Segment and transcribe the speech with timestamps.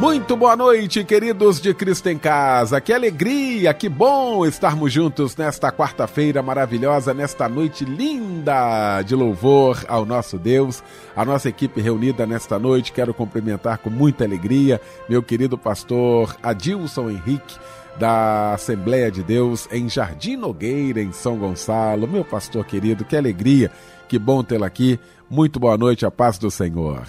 [0.00, 2.80] Muito boa noite, queridos de Cristo em Casa.
[2.80, 10.06] Que alegria, que bom estarmos juntos nesta quarta-feira maravilhosa, nesta noite linda de louvor ao
[10.06, 10.82] nosso Deus.
[11.14, 17.10] A nossa equipe reunida nesta noite, quero cumprimentar com muita alegria meu querido pastor Adilson
[17.10, 17.58] Henrique
[17.98, 22.08] da Assembleia de Deus em Jardim Nogueira, em São Gonçalo.
[22.08, 23.70] Meu pastor querido, que alegria,
[24.08, 24.98] que bom tê-lo aqui.
[25.28, 27.02] Muito boa noite, a paz do Senhor.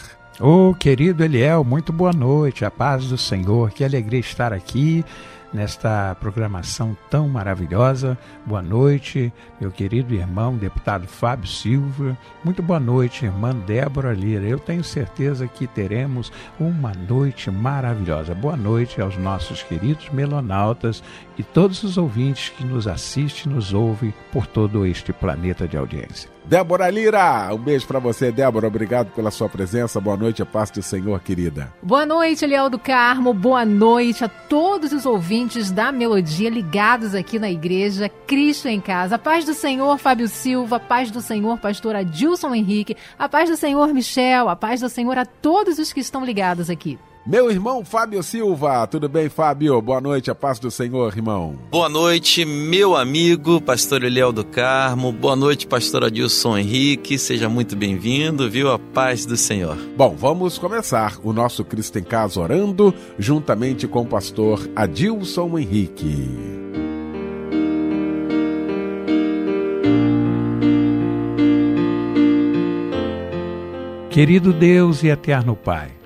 [0.43, 5.05] Ô oh, querido Eliel, muito boa noite, a paz do Senhor, que alegria estar aqui
[5.53, 8.17] nesta programação tão maravilhosa.
[8.43, 12.17] Boa noite, meu querido irmão, deputado Fábio Silva.
[12.43, 14.47] Muito boa noite, irmã Débora Lira.
[14.47, 18.33] Eu tenho certeza que teremos uma noite maravilhosa.
[18.33, 21.03] Boa noite aos nossos queridos melonautas
[21.37, 26.29] e todos os ouvintes que nos assistem, nos ouvem por todo este planeta de audiência.
[26.43, 28.67] Débora Lira, um beijo para você, Débora.
[28.67, 30.01] Obrigado pela sua presença.
[30.01, 31.71] Boa noite, a paz do Senhor, querida.
[31.83, 33.33] Boa noite, Leal do Carmo.
[33.33, 39.15] Boa noite a todos os ouvintes da Melodia ligados aqui na igreja Cristo em Casa.
[39.15, 40.77] A paz do Senhor, Fábio Silva.
[40.77, 42.97] A paz do Senhor, pastor Adilson Henrique.
[43.17, 44.49] A paz do Senhor, Michel.
[44.49, 46.97] A paz do Senhor a todos os que estão ligados aqui.
[47.25, 49.79] Meu irmão Fábio Silva, tudo bem, Fábio?
[49.79, 51.55] Boa noite, a paz do Senhor, irmão.
[51.69, 55.11] Boa noite, meu amigo, pastor Eliel do Carmo.
[55.11, 57.19] Boa noite, pastor Adilson Henrique.
[57.19, 58.71] Seja muito bem-vindo, viu?
[58.71, 59.77] A paz do Senhor.
[59.95, 66.27] Bom, vamos começar o nosso Cristo em Casa orando, juntamente com o pastor Adilson Henrique.
[74.09, 76.00] Querido Deus e eterno Pai,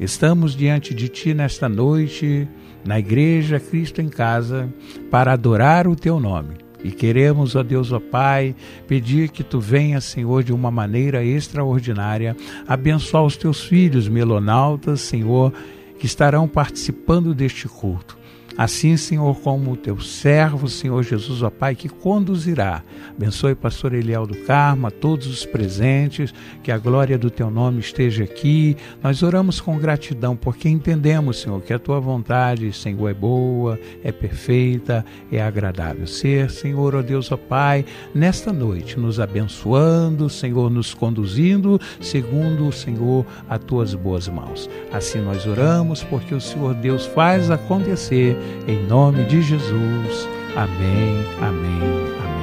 [0.00, 2.48] Estamos diante de Ti nesta noite,
[2.84, 4.72] na Igreja Cristo em Casa,
[5.10, 6.56] para adorar o Teu nome.
[6.82, 8.56] E queremos, ó Deus, ó Pai,
[8.88, 12.36] pedir que Tu venhas, Senhor, de uma maneira extraordinária,
[12.66, 15.52] abençoar os Teus filhos melonautas, Senhor,
[15.98, 18.21] que estarão participando deste culto.
[18.56, 22.82] Assim, Senhor, como o teu servo, Senhor Jesus, ó Pai, que conduzirá.
[23.16, 27.80] Abençoe pastor Eliel do Carmo, a todos os presentes, que a glória do teu nome
[27.80, 28.76] esteja aqui.
[29.02, 34.12] Nós oramos com gratidão, porque entendemos, Senhor, que a tua vontade, Senhor, é boa, é
[34.12, 36.06] perfeita, é agradável.
[36.06, 37.84] Ser, Senhor, ó Deus, ó Pai,
[38.14, 44.68] nesta noite, nos abençoando, Senhor, nos conduzindo, segundo, Senhor, as tuas boas mãos.
[44.92, 50.28] Assim nós oramos, porque o Senhor Deus faz acontecer em nome de Jesus.
[50.54, 51.80] Amém, amém,
[52.20, 52.42] amém.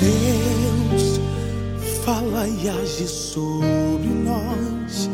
[0.00, 1.20] Deus,
[2.04, 5.10] fala e age sobre nós.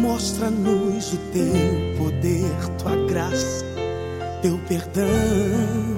[0.00, 3.64] Mostra-nos o teu poder, tua graça,
[4.42, 5.97] teu perdão.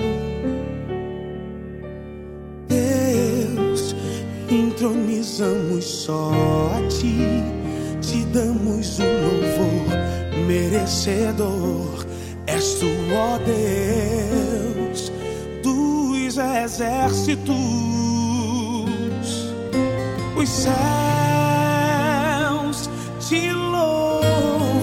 [4.54, 6.32] Entronizamos só
[6.76, 7.44] a ti,
[8.00, 9.86] te damos o louvor
[10.46, 12.06] merecedor.
[12.46, 15.12] És tu, ó Deus,
[15.62, 17.54] dos exércitos,
[20.36, 20.70] os céus
[23.28, 24.82] te louvam,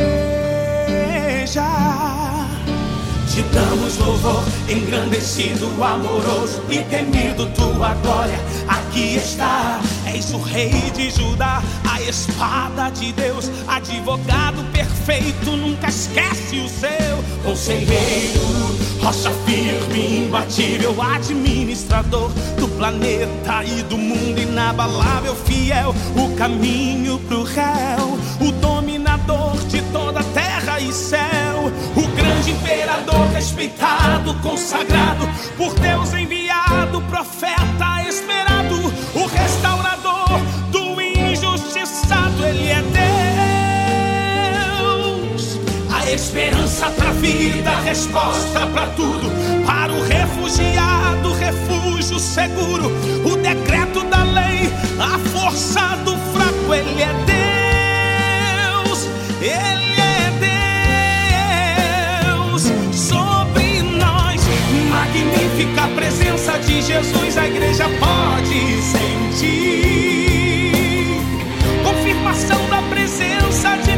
[3.28, 8.40] Te damos louvor, engrandecido, amoroso e temido tua glória.
[8.68, 16.60] Aqui está, és o rei de Judá, a espada de Deus, advogado perfeito, nunca esquece
[16.60, 22.30] o seu conselheiro Rocha firme, imbatível, administrador
[22.60, 30.24] do planeta e do mundo, inabalável, fiel, o caminho pro réu, o dominador de toda
[30.24, 37.89] terra e céu, o grande imperador respeitado, consagrado, por Deus enviado, profeta
[46.14, 49.30] esperança pra vida, resposta pra tudo.
[49.66, 52.92] Para o refugiado, refúgio seguro.
[53.26, 57.14] O decreto da lei, a força do fraco, Ele é
[58.84, 59.08] Deus.
[59.42, 60.32] Ele é
[62.26, 62.64] Deus
[62.94, 64.42] sobre nós.
[64.90, 69.90] Magnífica presença de Jesus, a igreja pode sentir.
[71.84, 73.89] Confirmação da presença de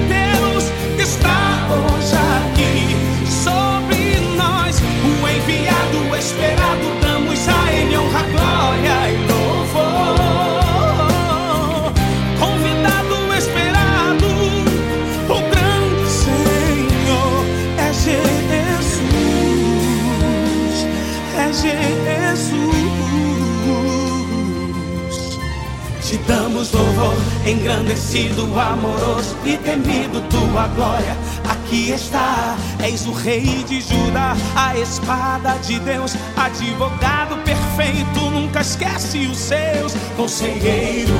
[26.27, 27.15] damos louvor,
[27.45, 31.17] engrandecido, amoroso e temido tua glória.
[31.49, 39.27] Aqui está, és o rei de Judá, a espada de Deus, advogado perfeito, nunca esquece
[39.27, 39.93] os seus.
[40.17, 41.13] Conselheiro,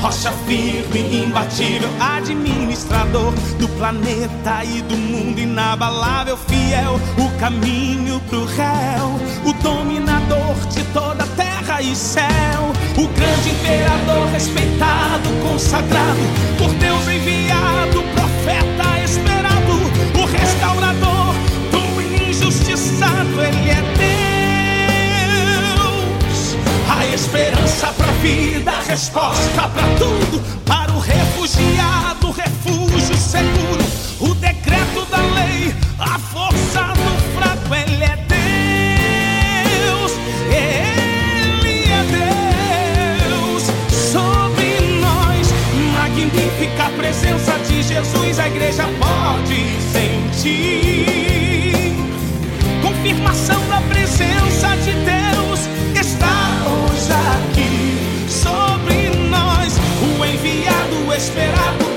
[0.00, 9.20] rocha firme, imbatível, administrador do planeta e do mundo, inabalável, fiel, o caminho pro réu,
[9.44, 11.47] o dominador de toda a terra
[11.80, 16.18] e céu, o grande imperador respeitado, consagrado,
[16.58, 19.74] por Deus enviado, profeta esperado,
[20.20, 21.34] o restaurador
[21.70, 23.80] do injustiçado, ele é
[25.76, 26.56] Deus.
[26.90, 32.17] A esperança pra vida, a resposta pra tudo, para o refugiado,
[47.18, 49.56] presença de Jesus, a igreja pode
[49.92, 51.04] sentir.
[52.80, 55.68] Confirmação da presença de Deus
[56.00, 57.98] está hoje aqui
[58.28, 59.76] sobre nós.
[60.00, 61.87] O enviado esperado,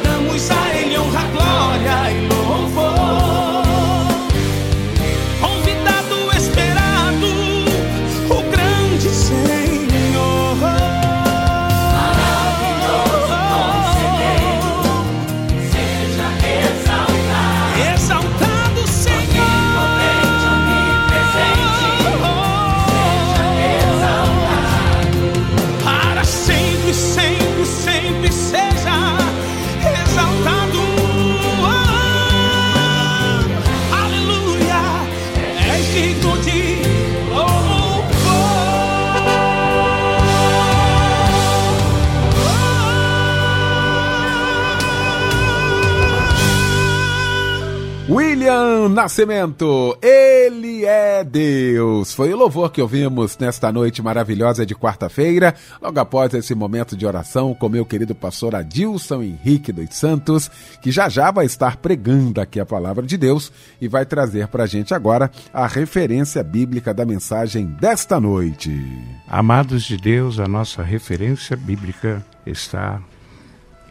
[48.13, 52.13] William Nascimento, ele é Deus.
[52.13, 57.05] Foi o louvor que ouvimos nesta noite maravilhosa de quarta-feira, logo após esse momento de
[57.05, 62.41] oração com meu querido pastor Adilson Henrique dos Santos, que já já vai estar pregando
[62.41, 63.49] aqui a palavra de Deus
[63.79, 68.77] e vai trazer para a gente agora a referência bíblica da mensagem desta noite.
[69.25, 73.01] Amados de Deus, a nossa referência bíblica está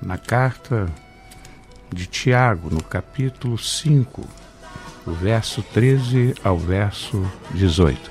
[0.02, 0.93] na carta
[1.92, 4.25] de Tiago, no capítulo 5,
[5.06, 8.10] o verso 13 ao verso 18.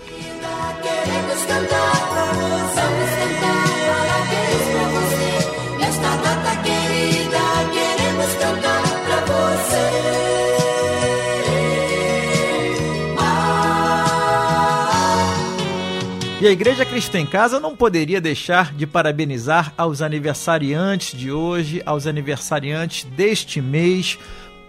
[16.42, 21.81] E a Igreja Cristã em Casa não poderia deixar de parabenizar aos aniversariantes de hoje,
[21.86, 24.18] aos aniversariantes deste mês.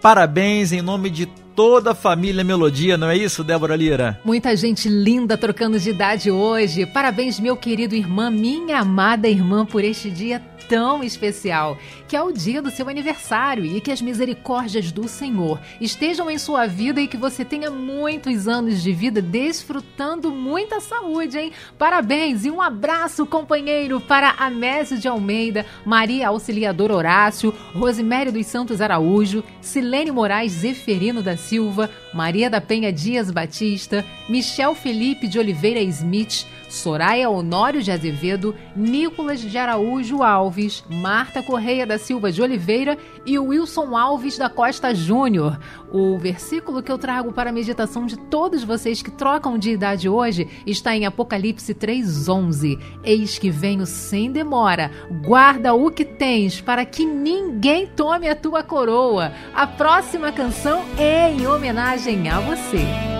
[0.01, 1.25] Parabéns em nome de
[1.55, 4.19] toda a família Melodia, não é isso, Débora Lira?
[4.25, 6.85] Muita gente linda trocando de idade hoje.
[6.85, 11.77] Parabéns, meu querido irmã, minha amada irmã, por este dia tão especial,
[12.07, 16.37] que é o dia do seu aniversário e que as misericórdias do Senhor estejam em
[16.37, 21.51] sua vida e que você tenha muitos anos de vida desfrutando muita saúde, hein?
[21.77, 28.81] Parabéns e um abraço, companheiro, para Amésio de Almeida, Maria Auxiliadora Horácio, Rosimério dos Santos
[28.81, 35.81] Araújo, Silene Moraes Zeferino da Silva, Maria da Penha Dias Batista, Michel Felipe de Oliveira
[35.81, 42.97] Smith, Soraya Honório de Azevedo, Nicolas de Araújo Alves, Marta Correia da Silva de Oliveira
[43.25, 45.59] e Wilson Alves da Costa Júnior.
[45.91, 50.07] O versículo que eu trago para a meditação de todos vocês que trocam de idade
[50.07, 52.79] hoje está em Apocalipse 3:11.
[53.03, 54.91] Eis que venho sem demora.
[55.25, 59.33] Guarda o que tens para que ninguém tome a tua coroa.
[59.53, 63.10] A próxima canção é em homenagem a você.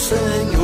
[0.00, 0.59] Señor.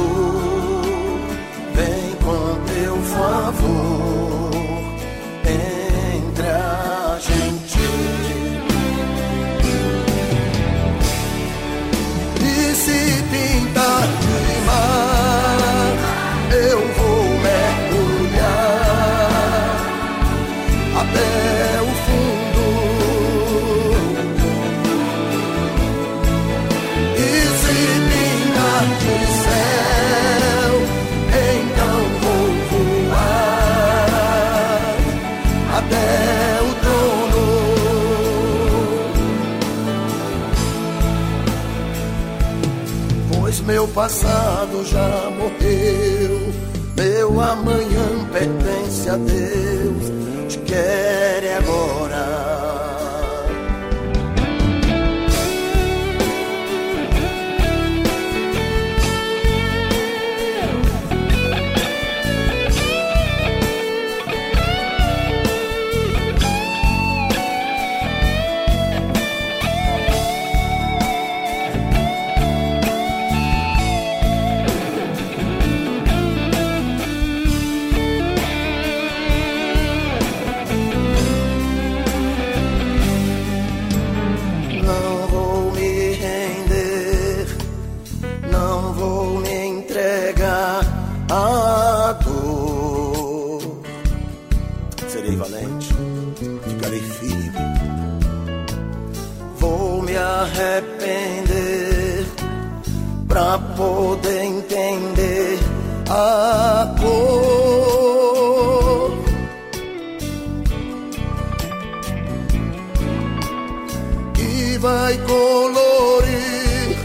[114.79, 116.97] vai colorir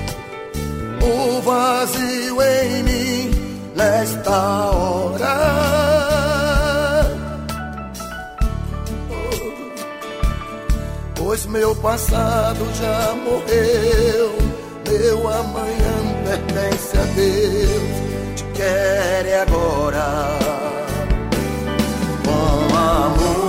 [1.01, 3.31] o vazio em mim
[3.75, 5.51] nesta hora.
[11.15, 14.31] Pois meu passado já morreu,
[14.89, 20.37] meu amanhã pertence a Deus, te quer é agora
[22.25, 23.40] com amor.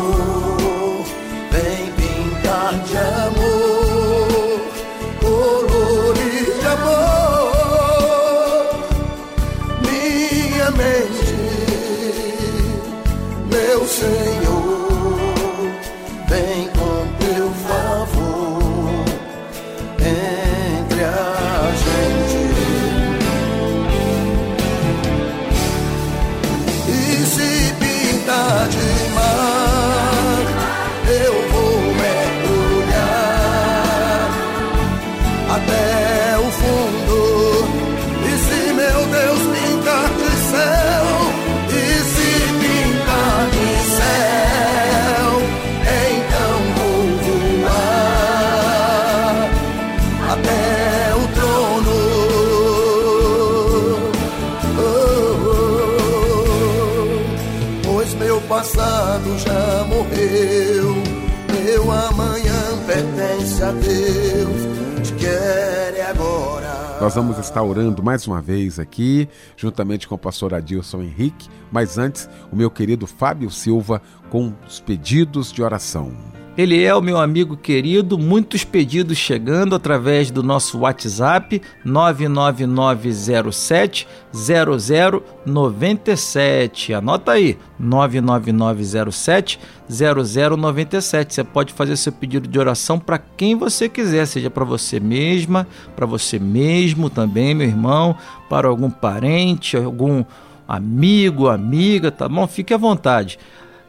[67.03, 71.99] Nós vamos estar orando mais uma vez aqui, juntamente com o pastor Adilson Henrique, mas
[71.99, 76.13] antes, o meu querido Fábio Silva com os pedidos de oração.
[76.57, 86.93] Ele é o meu amigo querido, muitos pedidos chegando através do nosso WhatsApp 99907 0097.
[86.93, 91.35] Anota aí, 99907 0097.
[91.35, 95.67] Você pode fazer seu pedido de oração para quem você quiser, seja para você mesma,
[95.97, 98.15] para você mesmo também, meu irmão,
[98.51, 100.23] para algum parente, algum
[100.69, 102.47] amigo, amiga, tá bom?
[102.47, 103.39] Fique à vontade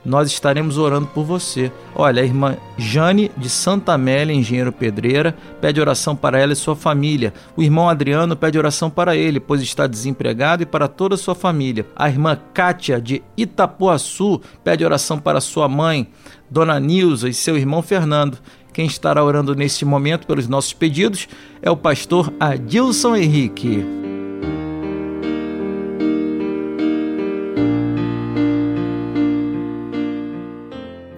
[0.06, 1.72] nós estaremos orando por você.
[1.96, 6.76] Olha, a irmã Jane de Santa Amélia, engenheiro pedreira, pede oração para ela e sua
[6.76, 7.34] família.
[7.56, 11.36] O irmão Adriano pede oração para ele, pois está desempregado e para toda a sua
[11.36, 11.86] família.
[11.96, 16.10] A irmã Kátia de Itapuaçu pede oração para sua mãe,
[16.50, 18.38] Dona Nilza e seu irmão Fernando.
[18.74, 21.28] Quem estará orando neste momento pelos nossos pedidos
[21.62, 24.13] é o pastor Adilson Henrique.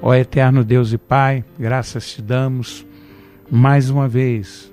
[0.08, 2.86] Ó eterno Deus e Pai, graças te damos
[3.50, 4.72] mais uma vez,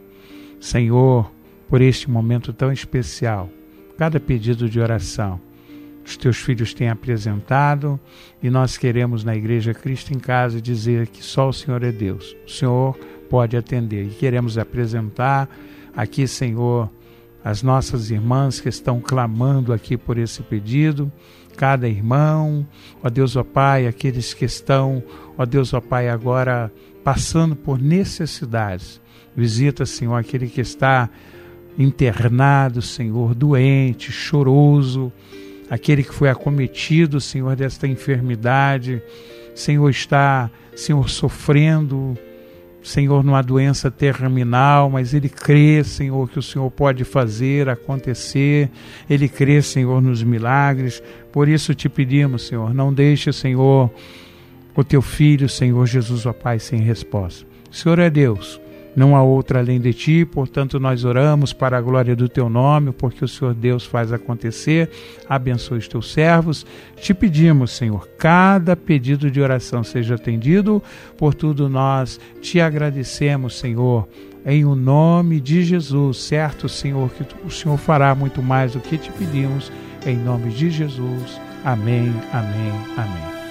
[0.60, 1.32] Senhor,
[1.70, 3.48] por este momento tão especial.
[3.96, 5.40] Cada pedido de oração
[6.04, 7.98] os teus filhos têm apresentado
[8.42, 12.36] e nós queremos na Igreja Cristo em Casa dizer que só o Senhor é Deus.
[12.46, 12.94] O Senhor
[13.30, 15.48] pode atender e queremos apresentar
[15.96, 16.90] aqui, Senhor,
[17.42, 21.10] as nossas irmãs que estão clamando aqui por esse pedido
[21.56, 22.66] cada irmão,
[23.02, 25.02] ó Deus, ó Pai, aqueles que estão,
[25.36, 26.72] ó Deus, ó Pai, agora
[27.02, 29.00] passando por necessidades.
[29.34, 31.08] Visita, Senhor, aquele que está
[31.78, 35.12] internado, Senhor, doente, choroso,
[35.70, 39.02] aquele que foi acometido, Senhor, desta enfermidade,
[39.54, 42.16] Senhor, está, Senhor, sofrendo,
[42.82, 48.70] Senhor, numa doença terminal, mas ele crê, Senhor, que o Senhor pode fazer acontecer,
[49.08, 51.02] ele crê, Senhor, nos milagres.
[51.30, 53.90] Por isso te pedimos, Senhor, não deixe, Senhor,
[54.74, 57.46] o teu filho, Senhor Jesus, ó Pai, sem resposta.
[57.70, 58.60] O Senhor é Deus,
[58.94, 62.92] não há outra além de ti, portanto nós oramos para a glória do teu nome,
[62.92, 64.90] porque o Senhor Deus faz acontecer.
[65.28, 66.66] Abençoe os teus servos.
[66.96, 70.82] Te pedimos, Senhor, cada pedido de oração seja atendido.
[71.16, 74.06] Por tudo nós te agradecemos, Senhor.
[74.44, 78.98] Em o nome de Jesus, certo, Senhor, que o Senhor fará muito mais do que
[78.98, 79.72] te pedimos.
[80.04, 81.40] Em nome de Jesus.
[81.64, 83.41] Amém, amém, amém.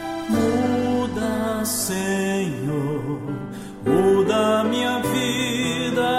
[1.72, 3.22] Senhor,
[3.86, 6.12] muda minha vida.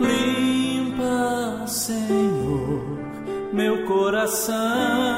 [0.00, 2.98] Limpa, Senhor,
[3.52, 5.09] meu coração.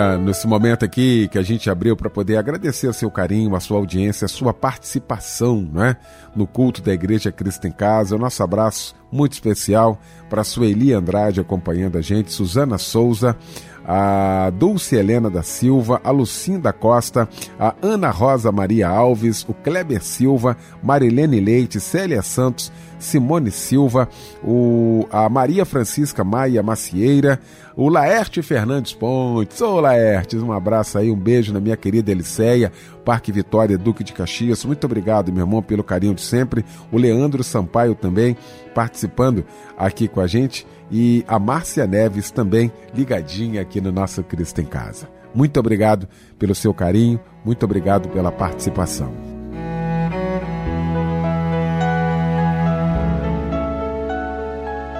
[0.00, 3.60] Olha, nesse momento aqui que a gente abriu para poder agradecer o seu carinho, a
[3.60, 5.94] sua audiência, a sua participação né,
[6.34, 8.16] no culto da Igreja Cristo em Casa.
[8.16, 13.36] O nosso abraço muito especial para a Sueli Andrade acompanhando a gente, Suzana Souza,
[13.84, 20.02] a Dulce Helena da Silva, a Lucinda Costa, a Ana Rosa Maria Alves, o Kleber
[20.02, 24.08] Silva, Marilene Leite, Célia Santos, Simone Silva,
[24.44, 27.40] o, a Maria Francisca Maia Macieira,
[27.76, 29.60] o Laerte Fernandes Pontes.
[29.60, 32.70] Ô Laertes, um abraço aí, um beijo na minha querida Eliceia,
[33.04, 34.64] Parque Vitória, Duque de Caxias.
[34.64, 36.64] Muito obrigado, meu irmão, pelo carinho de sempre.
[36.92, 38.36] O Leandro Sampaio também
[38.74, 39.44] participando
[39.76, 44.66] aqui com a gente e a Márcia Neves também ligadinha aqui no nosso Cristo em
[44.66, 45.08] Casa.
[45.34, 46.08] Muito obrigado
[46.38, 49.39] pelo seu carinho, muito obrigado pela participação.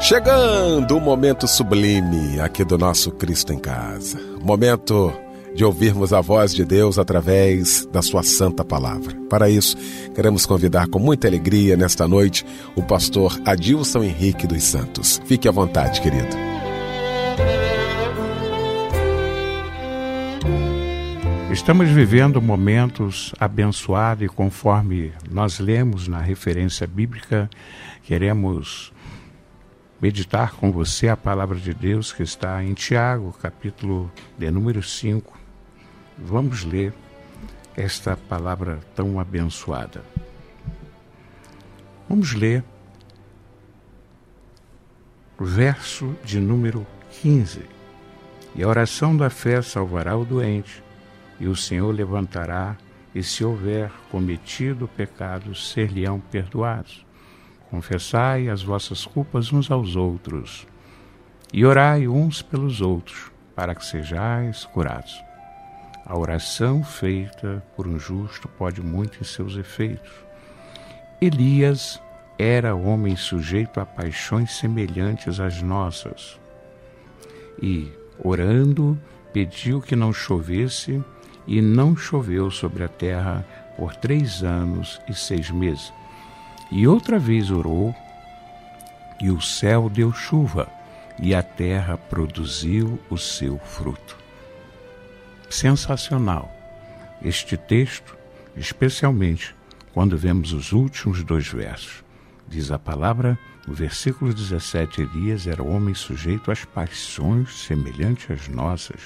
[0.01, 4.19] Chegando o momento sublime aqui do nosso Cristo em Casa.
[4.43, 5.13] Momento
[5.55, 9.15] de ouvirmos a voz de Deus através da Sua Santa Palavra.
[9.29, 9.77] Para isso,
[10.15, 15.21] queremos convidar com muita alegria nesta noite o pastor Adilson Henrique dos Santos.
[15.27, 16.35] Fique à vontade, querido.
[21.53, 27.51] Estamos vivendo momentos abençoados e conforme nós lemos na referência bíblica,
[28.05, 28.93] queremos
[30.01, 35.39] meditar com você a palavra de Deus que está em Tiago, capítulo de número 5.
[36.17, 36.95] Vamos ler
[37.77, 40.03] esta palavra tão abençoada.
[42.09, 42.65] Vamos ler
[45.39, 46.87] o verso de número
[47.21, 47.63] 15.
[48.55, 50.83] E a oração da fé salvará o doente,
[51.39, 52.77] e o Senhor levantará,
[53.15, 57.05] e se houver cometido pecados, ser-lhe-ão perdoados.
[57.71, 60.67] Confessai as vossas culpas uns aos outros,
[61.53, 65.23] e orai uns pelos outros, para que sejais curados.
[66.05, 70.11] A oração feita por um justo pode muito em seus efeitos.
[71.21, 72.03] Elias
[72.37, 76.41] era homem sujeito a paixões semelhantes às nossas.
[77.63, 78.99] E, orando,
[79.33, 81.01] pediu que não chovesse,
[81.47, 83.45] e não choveu sobre a terra
[83.77, 85.93] por três anos e seis meses.
[86.71, 87.95] E outra vez orou,
[89.21, 90.69] e o céu deu chuva,
[91.19, 94.17] e a terra produziu o seu fruto.
[95.49, 96.61] Sensacional
[97.23, 98.17] este texto,
[98.57, 99.55] especialmente
[99.93, 102.03] quando vemos os últimos dois versos.
[102.49, 109.01] Diz a palavra, no versículo 17, Elias era homem sujeito às paixões semelhantes às nossas.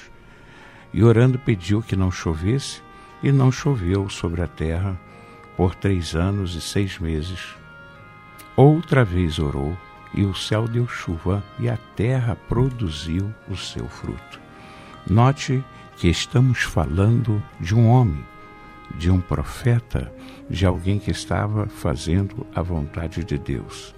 [0.93, 2.81] E orando pediu que não chovesse,
[3.23, 4.99] e não choveu sobre a terra
[5.57, 7.55] por três anos e seis meses.
[8.57, 9.77] Outra vez orou,
[10.15, 14.41] e o céu deu chuva, e a terra produziu o seu fruto.
[15.09, 15.63] Note
[15.97, 18.25] que estamos falando de um homem,
[18.97, 20.13] de um profeta,
[20.49, 23.95] de alguém que estava fazendo a vontade de Deus.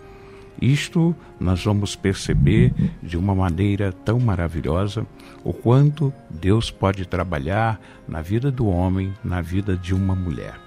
[0.61, 5.07] Isto nós vamos perceber de uma maneira tão maravilhosa
[5.45, 10.66] o quanto Deus pode trabalhar na vida do homem, na vida de uma mulher.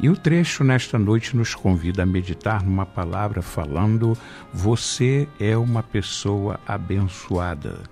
[0.00, 4.16] E o trecho nesta noite nos convida a meditar numa palavra falando:
[4.54, 7.82] Você é uma pessoa abençoada.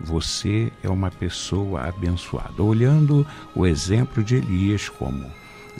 [0.00, 2.60] Você é uma pessoa abençoada.
[2.60, 5.24] Olhando o exemplo de Elias, como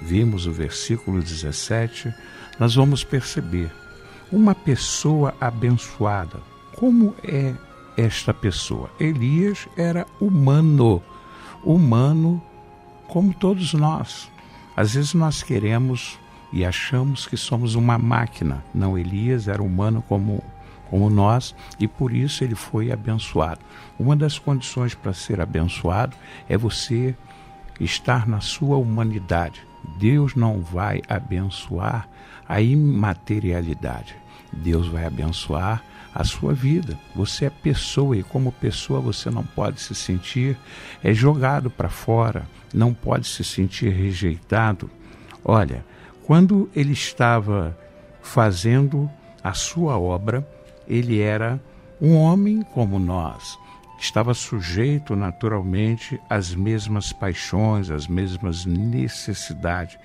[0.01, 2.15] vimos o versículo 17,
[2.59, 3.73] nós vamos perceber
[4.31, 6.41] uma pessoa abençoada.
[6.77, 7.53] Como é
[7.97, 8.89] esta pessoa?
[9.01, 11.03] Elias era humano,
[11.65, 12.41] humano
[13.09, 14.31] como todos nós.
[14.77, 16.19] Às vezes nós queremos
[16.53, 18.65] e achamos que somos uma máquina.
[18.75, 20.43] Não, Elias era humano como,
[20.89, 23.61] como nós e por isso ele foi abençoado.
[23.99, 26.17] Uma das condições para ser abençoado
[26.49, 27.15] é você
[27.81, 29.67] estar na sua humanidade.
[29.99, 32.09] Deus não vai abençoar
[32.49, 34.15] a imaterialidade.
[34.53, 35.83] Deus vai abençoar
[36.15, 36.97] a sua vida.
[37.15, 40.57] Você é pessoa e como pessoa você não pode se sentir
[41.03, 44.91] é jogado para fora, não pode se sentir rejeitado.
[45.45, 45.85] Olha,
[46.25, 47.79] quando ele estava
[48.21, 49.09] fazendo
[49.43, 50.47] a sua obra,
[50.89, 51.61] ele era
[52.01, 53.57] Um homem como nós
[53.99, 59.97] estava sujeito naturalmente às mesmas paixões, às mesmas necessidades.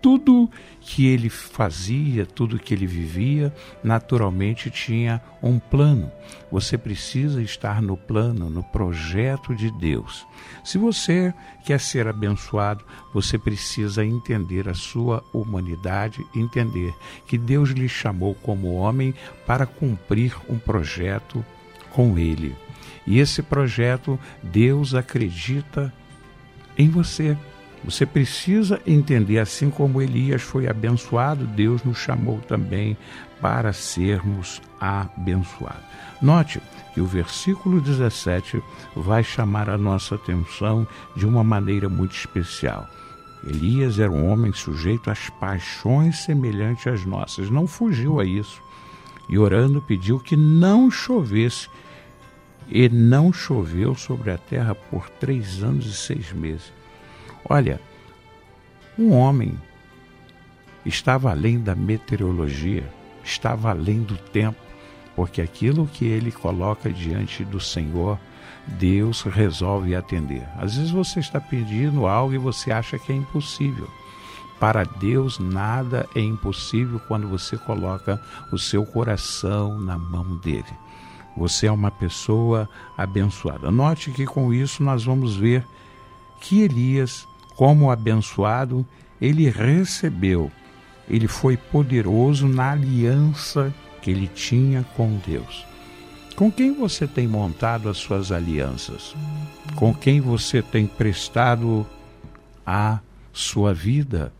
[0.00, 6.10] Tudo que ele fazia, tudo que ele vivia, naturalmente tinha um plano.
[6.50, 10.26] Você precisa estar no plano, no projeto de Deus.
[10.64, 11.34] Se você
[11.64, 16.94] quer ser abençoado, você precisa entender a sua humanidade, entender
[17.26, 19.14] que Deus lhe chamou como homem
[19.46, 21.44] para cumprir um projeto
[21.90, 22.56] com ele.
[23.06, 25.92] E esse projeto, Deus acredita
[26.76, 27.36] em você.
[27.84, 32.96] Você precisa entender, assim como Elias foi abençoado, Deus nos chamou também
[33.40, 35.82] para sermos abençoados.
[36.20, 36.60] Note
[36.92, 38.62] que o versículo 17
[38.94, 42.86] vai chamar a nossa atenção de uma maneira muito especial.
[43.46, 48.60] Elias era um homem sujeito às paixões semelhantes às nossas, não fugiu a isso.
[49.30, 51.68] E orando pediu que não chovesse.
[52.68, 56.79] E não choveu sobre a terra por três anos e seis meses.
[57.48, 57.80] Olha,
[58.98, 59.58] um homem
[60.84, 62.84] estava além da meteorologia,
[63.24, 64.58] estava além do tempo,
[65.16, 68.18] porque aquilo que ele coloca diante do Senhor,
[68.66, 70.46] Deus resolve atender.
[70.56, 73.88] Às vezes você está pedindo algo e você acha que é impossível.
[74.58, 78.20] Para Deus nada é impossível quando você coloca
[78.52, 80.72] o seu coração na mão dele.
[81.36, 83.70] Você é uma pessoa abençoada.
[83.70, 85.66] Note que com isso nós vamos ver
[86.40, 87.26] que Elias
[87.60, 88.86] como abençoado,
[89.20, 90.50] ele recebeu,
[91.06, 93.70] ele foi poderoso na aliança
[94.00, 95.66] que ele tinha com Deus.
[96.34, 99.14] Com quem você tem montado as suas alianças?
[99.76, 101.86] Com quem você tem prestado
[102.64, 102.98] a
[103.30, 104.32] sua vida?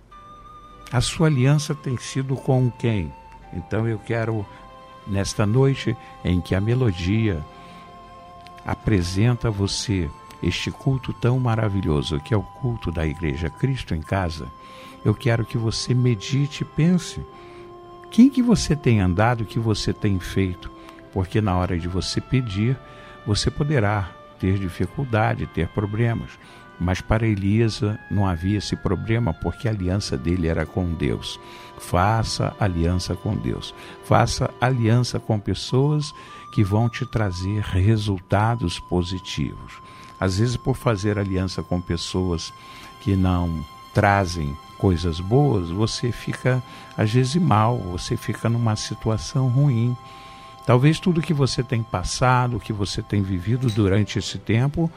[0.90, 3.12] A sua aliança tem sido com quem?
[3.52, 4.46] Então eu quero,
[5.06, 7.38] nesta noite em que a melodia
[8.64, 10.08] apresenta você
[10.42, 14.46] este culto tão maravilhoso que é o culto da Igreja Cristo em Casa,
[15.04, 17.20] eu quero que você medite e pense.
[18.10, 20.70] Quem que você tem andado, que você tem feito?
[21.12, 22.76] Porque na hora de você pedir,
[23.26, 26.30] você poderá ter dificuldade, ter problemas.
[26.78, 31.38] Mas para Elias não havia esse problema, porque a aliança dele era com Deus.
[31.78, 33.74] Faça aliança com Deus.
[34.04, 36.12] Faça aliança com pessoas
[36.54, 39.74] que vão te trazer resultados positivos.
[40.20, 42.52] Às vezes, por fazer aliança com pessoas
[43.00, 46.62] que não trazem coisas boas, você fica,
[46.96, 49.96] às vezes, mal, você fica numa situação ruim.
[50.66, 54.90] Talvez tudo que você tem passado, que você tem vivido durante esse tempo,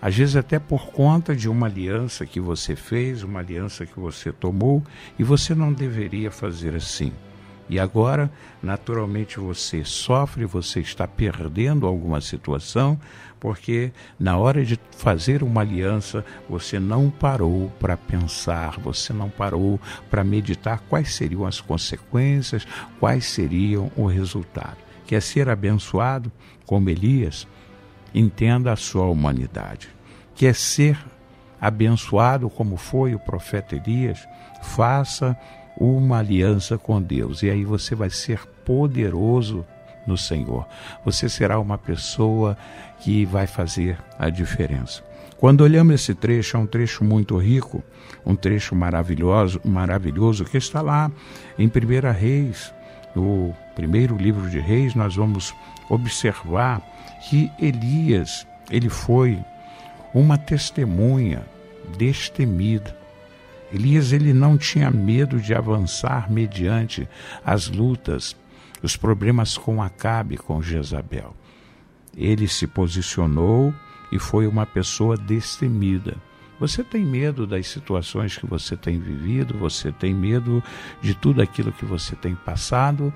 [0.00, 4.32] às vezes até por conta de uma aliança que você fez, uma aliança que você
[4.32, 4.82] tomou,
[5.18, 7.12] e você não deveria fazer assim.
[7.70, 8.28] E agora,
[8.60, 12.98] naturalmente, você sofre, você está perdendo alguma situação,
[13.38, 19.80] porque na hora de fazer uma aliança, você não parou para pensar, você não parou
[20.10, 22.66] para meditar quais seriam as consequências,
[22.98, 24.78] quais seriam o resultado.
[25.06, 26.30] Quer ser abençoado
[26.66, 27.46] como Elias?
[28.12, 29.88] Entenda a sua humanidade.
[30.34, 30.98] Quer ser
[31.60, 34.26] abençoado como foi o profeta Elias?
[34.60, 35.38] Faça
[35.76, 37.42] uma aliança com Deus.
[37.42, 39.64] E aí você vai ser poderoso
[40.06, 40.66] no Senhor.
[41.04, 42.56] Você será uma pessoa
[43.00, 45.02] que vai fazer a diferença.
[45.38, 47.82] Quando olhamos esse trecho, é um trecho muito rico,
[48.26, 51.10] um trecho maravilhoso, maravilhoso que está lá
[51.58, 52.74] em 1 Reis,
[53.14, 55.54] no primeiro livro de Reis, nós vamos
[55.88, 56.82] observar
[57.22, 59.38] que Elias, ele foi
[60.12, 61.42] uma testemunha
[61.96, 62.99] destemida
[63.72, 67.08] Elias ele não tinha medo de avançar mediante
[67.44, 68.36] as lutas,
[68.82, 71.34] os problemas com Acabe, com Jezabel.
[72.16, 73.72] Ele se posicionou
[74.10, 76.16] e foi uma pessoa destemida.
[76.58, 80.62] Você tem medo das situações que você tem vivido, você tem medo
[81.00, 83.12] de tudo aquilo que você tem passado.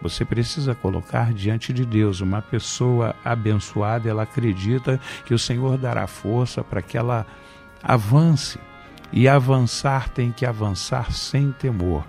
[0.00, 6.06] Você precisa colocar diante de Deus uma pessoa abençoada, ela acredita que o Senhor dará
[6.06, 7.26] força para que ela
[7.82, 8.58] avance
[9.12, 12.04] e avançar tem que avançar sem temor.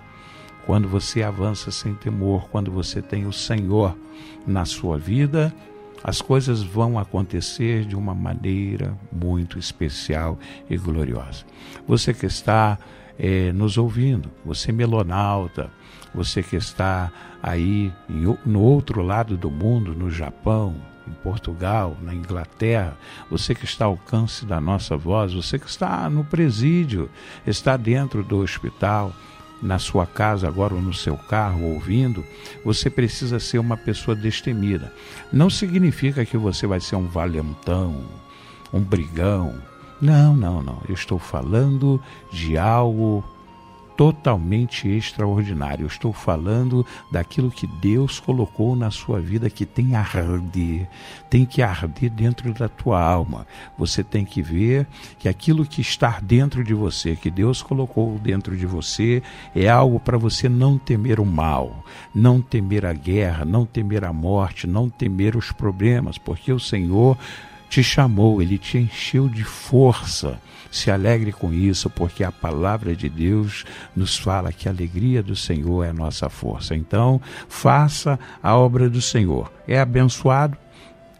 [0.66, 3.96] Quando você avança sem temor, quando você tem o Senhor
[4.46, 5.54] na sua vida,
[6.02, 11.44] as coisas vão acontecer de uma maneira muito especial e gloriosa.
[11.86, 12.78] Você que está
[13.18, 15.70] é, nos ouvindo, você melonauta,
[16.14, 17.10] você que está
[17.42, 17.92] aí
[18.44, 20.74] no outro lado do mundo, no Japão,
[21.08, 22.96] em Portugal, na Inglaterra,
[23.30, 27.10] você que está ao alcance da nossa voz, você que está no presídio,
[27.46, 29.12] está dentro do hospital,
[29.60, 32.24] na sua casa agora ou no seu carro ouvindo,
[32.64, 34.92] você precisa ser uma pessoa destemida.
[35.32, 38.04] Não significa que você vai ser um valentão,
[38.72, 39.54] um brigão.
[40.00, 40.80] Não, não, não.
[40.88, 43.24] Eu estou falando de algo
[43.98, 45.82] totalmente extraordinário.
[45.82, 50.86] Eu estou falando daquilo que Deus colocou na sua vida que tem a arder,
[51.28, 53.44] tem que arder dentro da tua alma.
[53.76, 54.86] Você tem que ver
[55.18, 59.20] que aquilo que está dentro de você, que Deus colocou dentro de você,
[59.52, 61.84] é algo para você não temer o mal,
[62.14, 67.18] não temer a guerra, não temer a morte, não temer os problemas, porque o Senhor
[67.68, 70.40] te chamou, ele te encheu de força.
[70.70, 73.64] Se alegre com isso, porque a palavra de Deus
[73.96, 76.74] nos fala que a alegria do Senhor é a nossa força.
[76.74, 79.50] Então, faça a obra do Senhor.
[79.66, 80.56] É abençoado?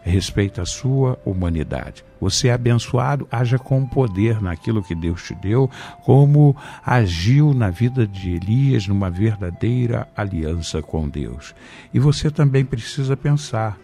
[0.02, 2.04] Respeita a sua humanidade.
[2.20, 5.70] Você é abençoado, haja com poder naquilo que Deus te deu,
[6.02, 11.54] como agiu na vida de Elias numa verdadeira aliança com Deus.
[11.92, 13.78] E você também precisa pensar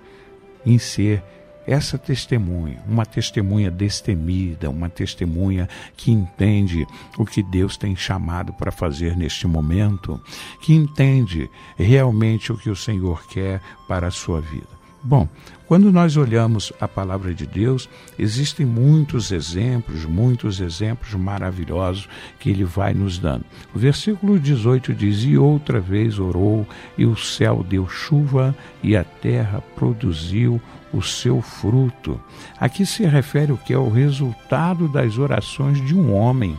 [0.64, 1.22] em ser
[1.66, 6.86] essa testemunha, uma testemunha destemida, uma testemunha que entende
[7.18, 10.20] o que Deus tem chamado para fazer neste momento,
[10.60, 14.83] que entende realmente o que o Senhor quer para a sua vida.
[15.06, 15.28] Bom,
[15.66, 22.08] quando nós olhamos a palavra de Deus, existem muitos exemplos, muitos exemplos maravilhosos
[22.40, 23.44] que ele vai nos dando.
[23.74, 29.04] O versículo 18 diz: E outra vez orou, e o céu deu chuva, e a
[29.04, 30.58] terra produziu
[30.90, 32.18] o seu fruto.
[32.58, 36.58] Aqui se refere o que é o resultado das orações de um homem.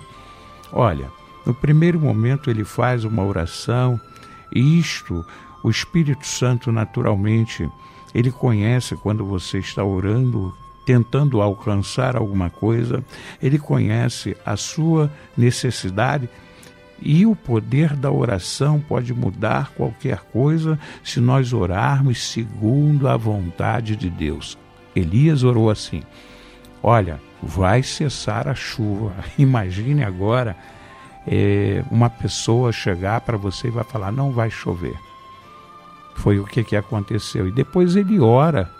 [0.71, 1.09] Olha,
[1.47, 3.99] no primeiro momento ele faz uma oração,
[4.53, 5.25] e isto
[5.63, 7.67] o Espírito Santo naturalmente
[8.15, 13.03] ele conhece quando você está orando, tentando alcançar alguma coisa,
[13.43, 16.29] ele conhece a sua necessidade
[17.01, 23.97] e o poder da oração pode mudar qualquer coisa se nós orarmos segundo a vontade
[23.97, 24.57] de Deus.
[24.95, 26.01] Elias orou assim:
[26.81, 29.13] Olha, vai cessar a chuva.
[29.37, 30.55] Imagine agora
[31.27, 34.95] é, uma pessoa chegar para você e vai falar: Não vai chover.
[36.15, 37.47] Foi o que, que aconteceu.
[37.47, 38.71] E depois ele ora.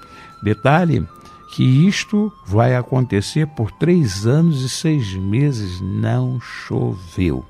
[0.42, 1.08] Detalhe
[1.54, 5.80] que isto vai acontecer por três anos e seis meses.
[5.82, 7.46] Não choveu.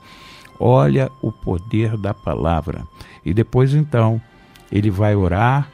[0.60, 2.86] Olha o poder da palavra.
[3.24, 4.22] E depois então
[4.72, 5.70] ele vai orar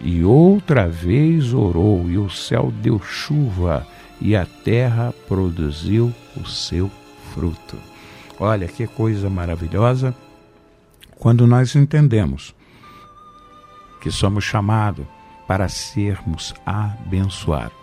[0.00, 3.86] e outra vez orou, e o céu deu chuva,
[4.18, 6.90] e a terra produziu o seu
[7.34, 7.76] fruto.
[8.38, 10.14] Olha que coisa maravilhosa
[11.18, 12.54] quando nós entendemos
[14.00, 15.06] que somos chamados
[15.46, 17.78] para sermos abençoados.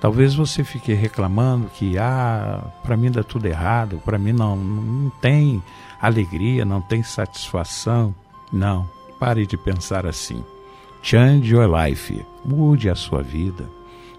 [0.00, 5.10] Talvez você fique reclamando que ah, para mim dá tudo errado, para mim não, não
[5.20, 5.62] tem
[6.00, 8.14] alegria, não tem satisfação.
[8.52, 10.44] Não, pare de pensar assim.
[11.02, 13.68] Change your life, mude a sua vida.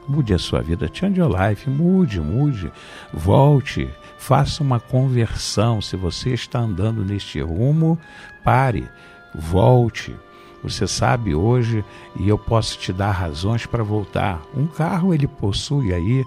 [0.08, 2.71] Mude a sua vida, change your life, mude, mude,
[3.13, 5.80] volte, faça uma conversão.
[5.80, 7.97] Se você está andando neste rumo,
[8.43, 8.89] pare,
[9.36, 10.15] volte,
[10.63, 11.84] você sabe hoje,
[12.15, 14.41] e eu posso te dar razões para voltar.
[14.56, 16.26] Um carro ele possui aí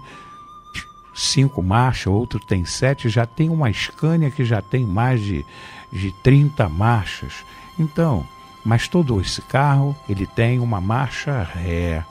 [1.13, 5.45] cinco marchas, outro tem sete, já tem uma Scania que já tem mais de,
[5.91, 7.45] de 30 marchas.
[7.77, 8.25] Então,
[8.65, 12.03] mas todo esse carro ele tem uma marcha ré.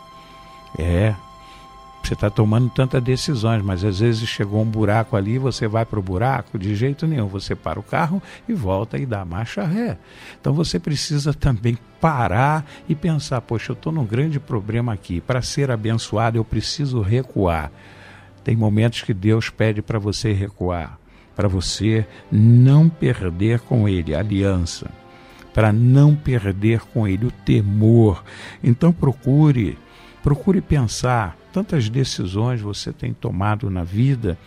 [0.78, 1.14] É,
[2.02, 5.98] você está tomando tantas decisões, mas às vezes chegou um buraco ali, você vai para
[5.98, 9.96] o buraco, de jeito nenhum, você para o carro e volta e dá marcha ré.
[10.40, 15.40] Então você precisa também parar e pensar: poxa, eu estou num grande problema aqui, para
[15.42, 17.70] ser abençoado eu preciso recuar.
[18.42, 20.98] Tem momentos que Deus pede para você recuar,
[21.36, 24.90] para você não perder com Ele a aliança,
[25.54, 28.24] para não perder com Ele o temor.
[28.62, 29.78] Então procure,
[30.24, 34.38] procure pensar tantas decisões você tem tomado na vida,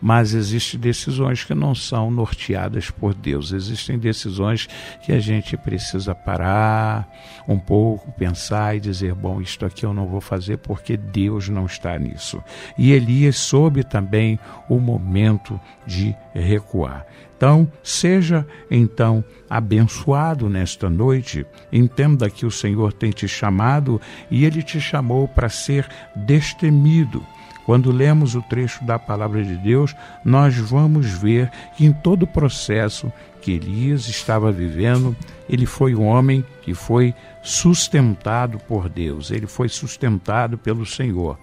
[0.00, 3.52] mas existem decisões que não são norteadas por Deus.
[3.52, 4.68] Existem decisões
[5.04, 7.08] que a gente precisa parar
[7.48, 11.66] um pouco, pensar e dizer: bom, isto aqui eu não vou fazer porque Deus não
[11.66, 12.42] está nisso.
[12.76, 14.38] E Elias soube também
[14.68, 17.06] o momento de recuar.
[17.36, 21.44] Então, seja então abençoado nesta noite.
[21.70, 27.22] Entenda que o Senhor tem te chamado e ele te chamou para ser destemido.
[27.66, 32.26] Quando lemos o trecho da palavra de Deus, nós vamos ver que em todo o
[32.26, 33.12] processo
[33.42, 35.16] que Elias estava vivendo,
[35.48, 37.12] ele foi um homem que foi
[37.42, 41.38] sustentado por Deus, ele foi sustentado pelo Senhor.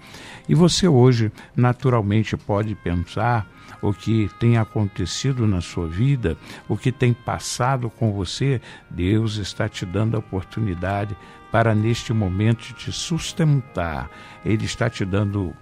[0.47, 3.45] E você hoje, naturalmente, pode pensar
[3.83, 6.37] o que tem acontecido na sua vida,
[6.69, 11.17] o que tem passado com você, Deus está te dando a oportunidade
[11.51, 14.09] para neste momento te sustentar.
[14.45, 15.53] Ele está te dando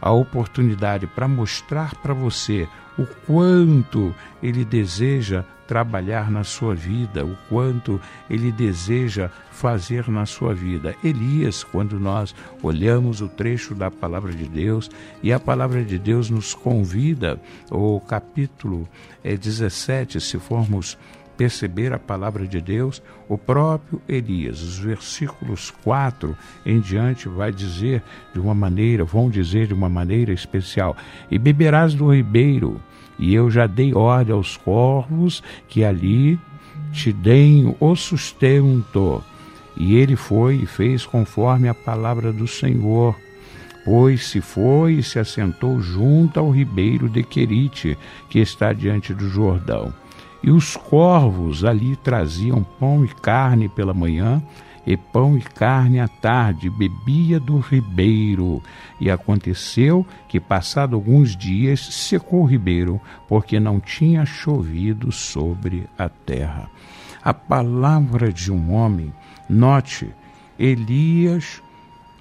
[0.00, 2.68] a oportunidade para mostrar para você
[2.98, 10.54] o quanto ele deseja trabalhar na sua vida, o quanto ele deseja fazer na sua
[10.54, 10.94] vida.
[11.02, 14.90] Elias, quando nós olhamos o trecho da palavra de Deus,
[15.22, 17.40] e a palavra de Deus nos convida,
[17.70, 18.88] o capítulo
[19.24, 20.96] é, 17, se formos
[21.36, 28.02] perceber a palavra de Deus, o próprio Elias, os versículos 4 em diante, vai dizer
[28.32, 30.96] de uma maneira, vão dizer de uma maneira especial:
[31.30, 32.80] E beberás do ribeiro,
[33.18, 36.38] e eu já dei ordem aos corvos que ali
[36.92, 39.22] te deem o sustento.
[39.76, 43.14] E ele foi e fez conforme a palavra do Senhor.
[43.84, 47.96] Pois se foi e se assentou junto ao ribeiro de Querite,
[48.28, 49.92] que está diante do Jordão.
[50.46, 54.40] E os corvos ali traziam pão e carne pela manhã,
[54.86, 58.62] e pão e carne à tarde, bebia do ribeiro.
[59.00, 66.08] E aconteceu que, passado alguns dias, secou o ribeiro, porque não tinha chovido sobre a
[66.08, 66.70] terra.
[67.24, 69.12] A palavra de um homem,
[69.48, 70.14] note,
[70.56, 71.60] Elias,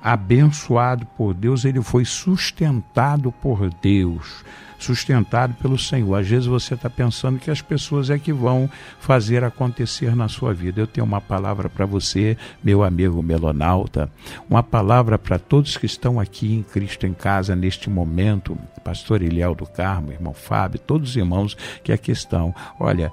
[0.02, 4.44] abençoado por Deus, ele foi sustentado por Deus
[4.86, 6.16] sustentado pelo Senhor.
[6.16, 8.70] Às vezes você está pensando que as pessoas é que vão
[9.00, 10.82] fazer acontecer na sua vida.
[10.82, 14.10] Eu tenho uma palavra para você, meu amigo melonauta,
[14.50, 19.56] uma palavra para todos que estão aqui em Cristo em casa neste momento, pastor Eliel
[19.56, 22.54] do Carmo, irmão Fábio, todos os irmãos que aqui estão.
[22.80, 23.12] Olha,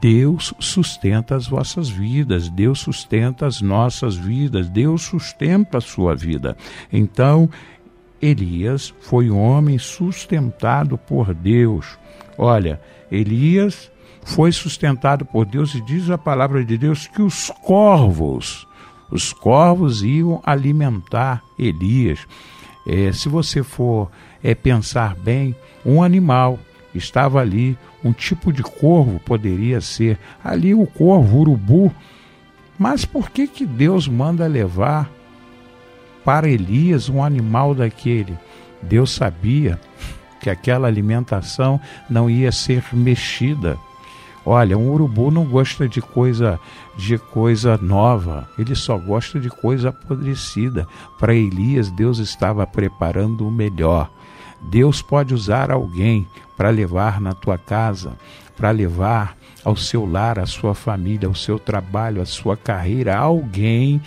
[0.00, 6.56] Deus sustenta as vossas vidas, Deus sustenta as nossas vidas, Deus sustenta a sua vida.
[6.92, 7.48] Então,
[8.20, 11.98] Elias foi um homem sustentado por Deus.
[12.36, 13.90] Olha, Elias
[14.24, 18.66] foi sustentado por Deus e diz a palavra de Deus que os corvos,
[19.10, 22.20] os corvos iam alimentar Elias.
[22.86, 24.10] É, se você for
[24.42, 25.54] é, pensar bem,
[25.84, 26.58] um animal
[26.94, 31.92] estava ali, um tipo de corvo poderia ser ali o corvo, urubu.
[32.78, 35.10] Mas por que que Deus manda levar
[36.28, 38.36] para Elias um animal daquele.
[38.82, 39.80] Deus sabia
[40.42, 43.78] que aquela alimentação não ia ser mexida.
[44.44, 46.60] Olha, um urubu não gosta de coisa
[46.98, 50.86] de coisa nova, ele só gosta de coisa apodrecida.
[51.18, 54.10] Para Elias, Deus estava preparando o melhor.
[54.60, 56.26] Deus pode usar alguém
[56.58, 58.12] para levar na tua casa,
[58.54, 64.00] para levar ao seu lar, à sua família, ao seu trabalho, à sua carreira, alguém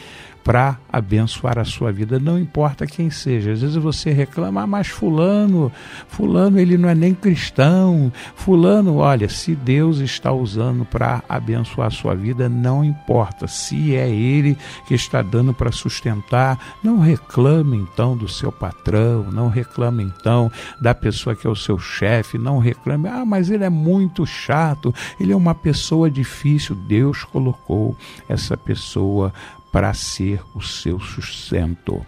[0.44, 3.52] para abençoar a sua vida, não importa quem seja.
[3.52, 5.72] Às vezes você reclama, ah, mas fulano,
[6.08, 8.12] fulano ele não é nem cristão.
[8.36, 13.48] Fulano, olha, se Deus está usando para abençoar a sua vida, não importa.
[13.48, 19.48] Se é ele que está dando para sustentar, não reclame então do seu patrão, não
[19.48, 23.70] reclame então da pessoa que é o seu chefe, não reclame, ah, mas ele é
[23.70, 26.76] muito chato, ele é uma pessoa difícil.
[26.76, 27.96] Deus colocou
[28.28, 29.34] essa pessoa
[29.72, 32.06] para ser o seu sustento.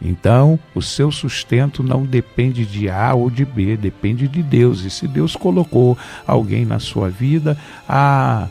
[0.00, 4.84] Então, o seu sustento não depende de A ou de B, depende de Deus.
[4.84, 7.56] E se Deus colocou alguém na sua vida,
[7.88, 8.48] a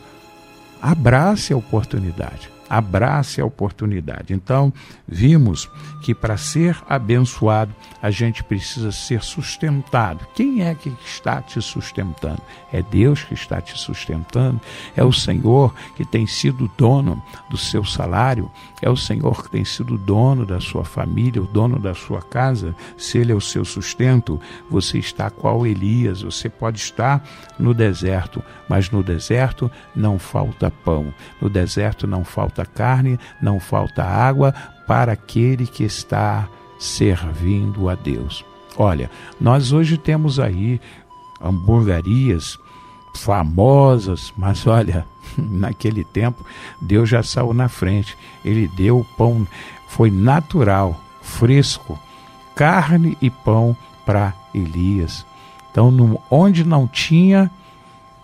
[0.81, 4.33] abrace a oportunidade abrace a oportunidade.
[4.33, 4.73] Então,
[5.07, 5.69] vimos
[6.01, 10.25] que para ser abençoado, a gente precisa ser sustentado.
[10.35, 12.41] Quem é que está te sustentando?
[12.71, 14.61] É Deus que está te sustentando?
[14.95, 18.51] É o Senhor que tem sido dono do seu salário?
[18.85, 22.75] É o Senhor que tem sido dono da sua família, o dono da sua casa?
[22.95, 27.27] Se Ele é o seu sustento, você está qual Elias, você pode estar
[27.57, 31.11] no deserto, mas no deserto não falta pão,
[31.41, 34.53] no deserto não falta carne, não falta água
[34.85, 38.45] para aquele que está servindo a Deus.
[38.77, 39.09] Olha,
[39.41, 40.79] nós hoje temos aí
[41.41, 42.55] hamburguerias
[43.21, 45.05] famosas, mas olha,
[45.37, 46.45] naquele tempo
[46.79, 48.17] Deus já saiu na frente.
[48.43, 49.47] Ele deu o pão,
[49.87, 51.99] foi natural, fresco,
[52.55, 55.25] carne e pão para Elias.
[55.71, 57.51] Então, onde não tinha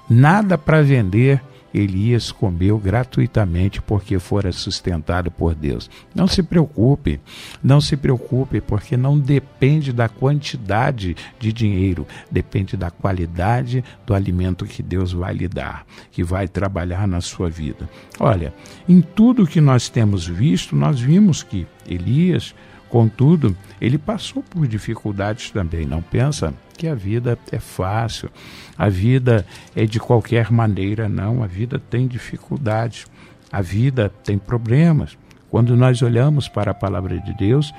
[0.09, 5.89] nada para vender, Elias comeu gratuitamente porque fora sustentado por Deus.
[6.13, 7.19] Não se preocupe,
[7.63, 14.65] não se preocupe, porque não depende da quantidade de dinheiro, depende da qualidade do alimento
[14.65, 17.89] que Deus vai lhe dar, que vai trabalhar na sua vida.
[18.19, 18.53] Olha,
[18.87, 22.53] em tudo que nós temos visto, nós vimos que Elias
[22.91, 25.85] Contudo, ele passou por dificuldades também.
[25.85, 28.27] Não pensa que a vida é fácil,
[28.75, 31.43] a vida é de qualquer maneira, não.
[31.43, 33.05] A vida tem dificuldades,
[33.51, 35.15] a vida tem problemas.
[35.51, 37.71] Quando nós olhamos para a palavra de Deus,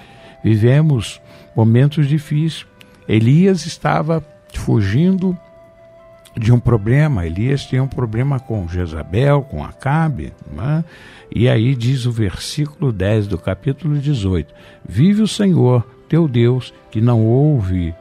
[0.45, 1.21] vivemos
[1.57, 2.65] momentos difíceis.
[3.09, 4.25] Elias estava
[4.55, 5.37] fugindo
[6.37, 7.27] de um problema.
[7.27, 10.33] Elias tinha um problema com Jezabel, com Acabe.
[10.49, 10.85] Né?
[11.29, 14.55] E aí diz o versículo 10 do capítulo 18:
[14.89, 17.93] Vive o Senhor, teu Deus, que não houve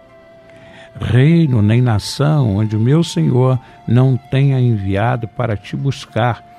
[0.99, 6.51] reino nem nação onde o meu Senhor não tenha enviado para te buscar.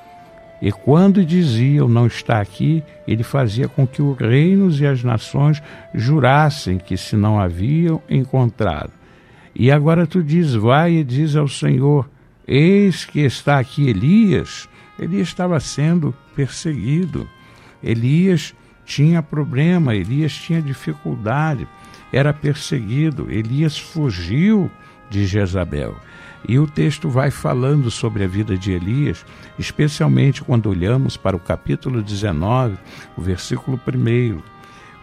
[0.61, 5.61] E quando diziam não está aqui, ele fazia com que os reinos e as nações
[5.93, 8.93] jurassem que se não haviam encontrado.
[9.55, 12.09] E agora tu diz, vai e diz ao Senhor,
[12.47, 14.69] eis que está aqui Elias.
[14.99, 17.29] Elias estava sendo perseguido.
[17.83, 18.55] Elias
[18.85, 21.67] tinha problema, Elias tinha dificuldade,
[22.13, 23.31] era perseguido.
[23.31, 24.71] Elias fugiu
[25.09, 25.97] de Jezabel.
[26.49, 29.25] E o texto vai falando sobre a vida de Elias,
[29.59, 32.77] especialmente quando olhamos para o capítulo 19,
[33.17, 34.53] o versículo 1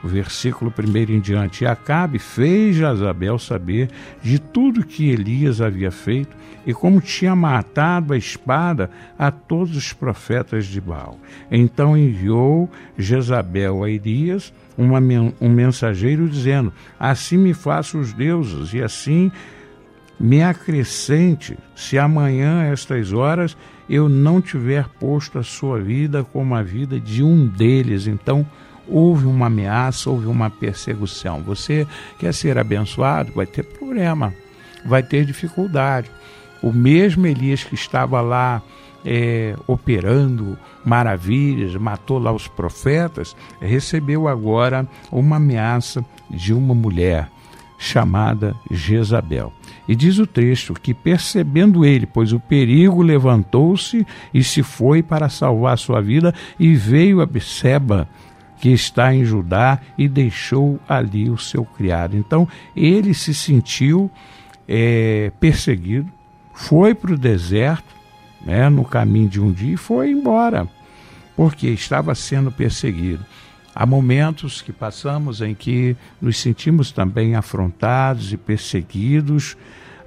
[0.03, 1.63] o versículo 1 em diante.
[1.63, 3.89] E Acabe fez Jezabel saber
[4.21, 6.35] de tudo que Elias havia feito
[6.65, 11.17] e como tinha matado a espada a todos os profetas de Baal.
[11.51, 14.99] Então enviou Jezabel a Elias uma,
[15.41, 19.31] um mensageiro dizendo: Assim me faço os deuses, e assim
[20.19, 23.55] me acrescente, se amanhã, a estas horas,
[23.89, 28.05] eu não tiver posto a sua vida como a vida de um deles.
[28.05, 28.45] Então,
[28.87, 31.41] houve uma ameaça, houve uma perseguição.
[31.43, 31.87] Você
[32.19, 34.33] quer ser abençoado, vai ter problema,
[34.85, 36.11] vai ter dificuldade.
[36.61, 38.61] O mesmo Elias que estava lá
[39.05, 47.29] é, operando maravilhas, matou lá os profetas, recebeu agora uma ameaça de uma mulher
[47.77, 49.53] chamada Jezabel.
[49.87, 55.29] E diz o texto que, percebendo ele, pois o perigo levantou-se e se foi para
[55.29, 58.07] salvar sua vida, e veio a Beceba,
[58.59, 62.17] que está em Judá e deixou ali o seu criado.
[62.17, 64.11] Então ele se sentiu
[64.67, 66.11] é, perseguido,
[66.53, 67.95] foi para o deserto,
[68.45, 70.67] né, no caminho de um dia e foi embora,
[71.35, 73.25] porque estava sendo perseguido.
[73.73, 79.55] Há momentos que passamos em que nos sentimos também afrontados e perseguidos,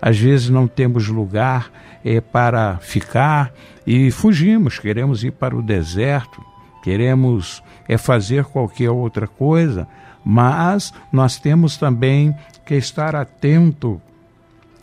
[0.00, 1.70] às vezes não temos lugar
[2.04, 3.52] é, para ficar
[3.86, 6.44] e fugimos, queremos ir para o deserto,
[6.82, 9.86] queremos é fazer qualquer outra coisa,
[10.24, 14.00] mas nós temos também que estar atento,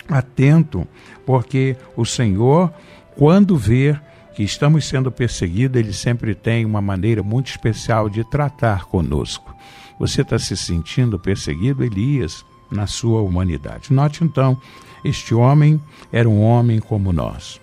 [0.08, 0.88] atento,
[1.26, 2.74] porque o Senhor,
[3.20, 4.00] quando vê
[4.34, 9.54] que estamos sendo perseguidos, ele sempre tem uma maneira muito especial de tratar conosco.
[10.00, 13.92] Você está se sentindo perseguido, Elias, na sua humanidade.
[13.92, 14.58] Note então,
[15.04, 15.82] este homem
[16.14, 17.60] era um homem como nós,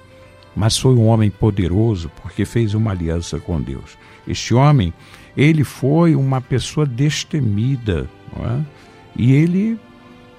[0.55, 3.97] mas foi um homem poderoso porque fez uma aliança com Deus.
[4.29, 4.93] Este homem
[5.35, 8.07] ele foi uma pessoa destemida,
[8.39, 8.63] é?
[9.17, 9.81] e ele,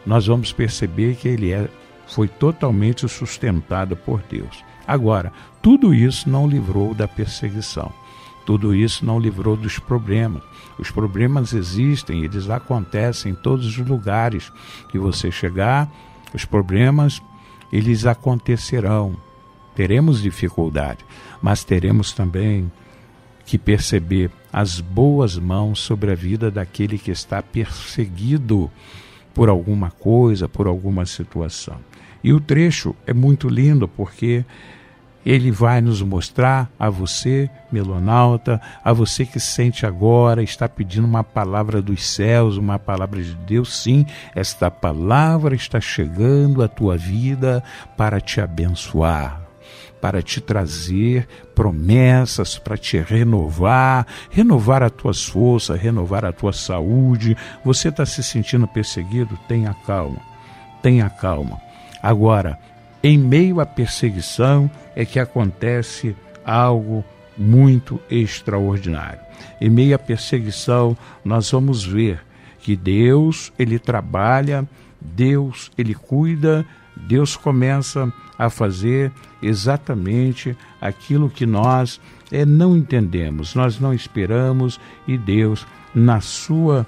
[0.05, 1.67] nós vamos perceber que ele é,
[2.05, 4.63] foi totalmente sustentado por Deus.
[4.87, 7.91] Agora, tudo isso não livrou da perseguição,
[8.45, 10.41] tudo isso não livrou dos problemas.
[10.79, 14.51] Os problemas existem, eles acontecem em todos os lugares
[14.89, 15.91] que você chegar,
[16.33, 17.21] os problemas
[17.71, 19.17] eles acontecerão.
[19.75, 21.03] Teremos dificuldade,
[21.41, 22.71] mas teremos também
[23.45, 28.71] que perceber as boas mãos sobre a vida daquele que está perseguido
[29.33, 31.77] por alguma coisa, por alguma situação.
[32.23, 34.43] E o trecho é muito lindo porque
[35.27, 41.21] ele vai nos mostrar a você, melonauta, a você que sente agora, está pedindo uma
[41.21, 43.75] palavra dos céus, uma palavra de Deus.
[43.75, 47.61] Sim, esta palavra está chegando à tua vida
[47.97, 49.41] para te abençoar,
[49.99, 57.35] para te trazer promessas, para te renovar, renovar as tuas forças, renovar a tua saúde.
[57.65, 59.37] Você está se sentindo perseguido?
[59.45, 60.21] Tenha calma,
[60.81, 61.59] tenha calma.
[62.01, 62.57] Agora,
[63.03, 67.03] em meio à perseguição é que acontece algo
[67.37, 69.19] muito extraordinário.
[69.61, 72.19] Em meio à perseguição, nós vamos ver
[72.59, 74.67] que Deus, ele trabalha,
[74.99, 83.79] Deus, ele cuida, Deus começa a fazer exatamente aquilo que nós é, não entendemos, nós
[83.79, 86.85] não esperamos e Deus, na sua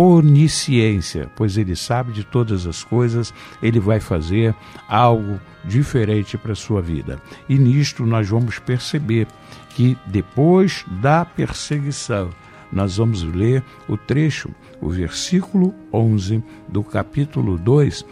[0.00, 4.54] onisciência, pois Ele sabe de todas as coisas, Ele vai fazer
[4.88, 7.20] algo diferente para a sua vida.
[7.48, 9.26] E nisto nós vamos perceber
[9.70, 12.30] que depois da perseguição,
[12.72, 14.48] nós vamos ler o trecho,
[14.80, 18.06] o versículo 11 do capítulo 2.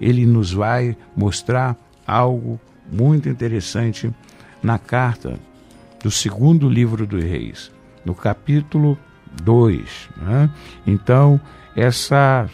[0.00, 2.58] Ele nos vai mostrar algo
[2.90, 4.10] muito interessante
[4.62, 5.38] na carta
[6.02, 7.70] do segundo livro dos Reis,
[8.04, 9.09] no capítulo 2.
[10.16, 10.50] Né?
[10.86, 11.40] Então,
[11.76, 12.48] essa,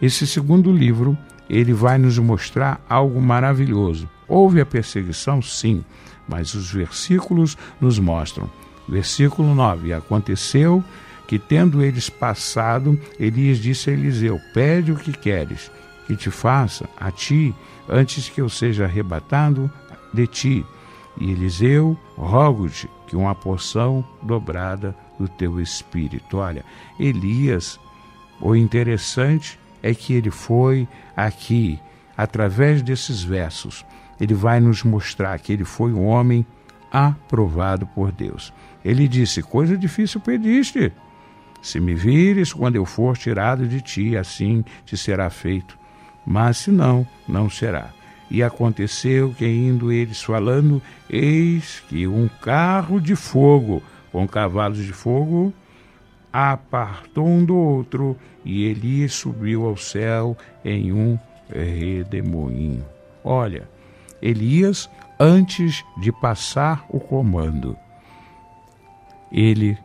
[0.00, 1.16] esse segundo livro
[1.48, 4.08] ele vai nos mostrar algo maravilhoso.
[4.26, 5.84] Houve a perseguição, sim,
[6.26, 8.50] mas os versículos nos mostram.
[8.88, 10.82] Versículo 9: Aconteceu
[11.26, 15.70] que, tendo eles passado, Elias disse a Eliseu: Pede o que queres
[16.06, 17.54] que te faça a ti,
[17.88, 19.70] antes que eu seja arrebatado
[20.12, 20.66] de ti.
[21.18, 26.38] E Eliseu, rogo-te que uma porção dobrada do teu espírito.
[26.38, 26.64] Olha,
[26.98, 27.78] Elias,
[28.40, 31.78] o interessante é que ele foi aqui,
[32.16, 33.84] através desses versos,
[34.20, 36.46] ele vai nos mostrar que ele foi um homem
[36.90, 38.52] aprovado por Deus.
[38.84, 40.92] Ele disse: Coisa difícil pediste.
[41.60, 45.78] Se me vires quando eu for tirado de ti, assim te será feito.
[46.26, 47.90] Mas se não, não será.
[48.30, 53.82] E aconteceu que, indo eles falando, eis que um carro de fogo,
[54.14, 55.52] com cavalos de fogo,
[56.32, 61.18] apartou um do outro, e Elias subiu ao céu em um
[61.52, 62.84] redemoinho.
[63.24, 63.68] Olha,
[64.22, 64.88] Elias,
[65.18, 67.76] antes de passar o comando,
[69.32, 69.76] ele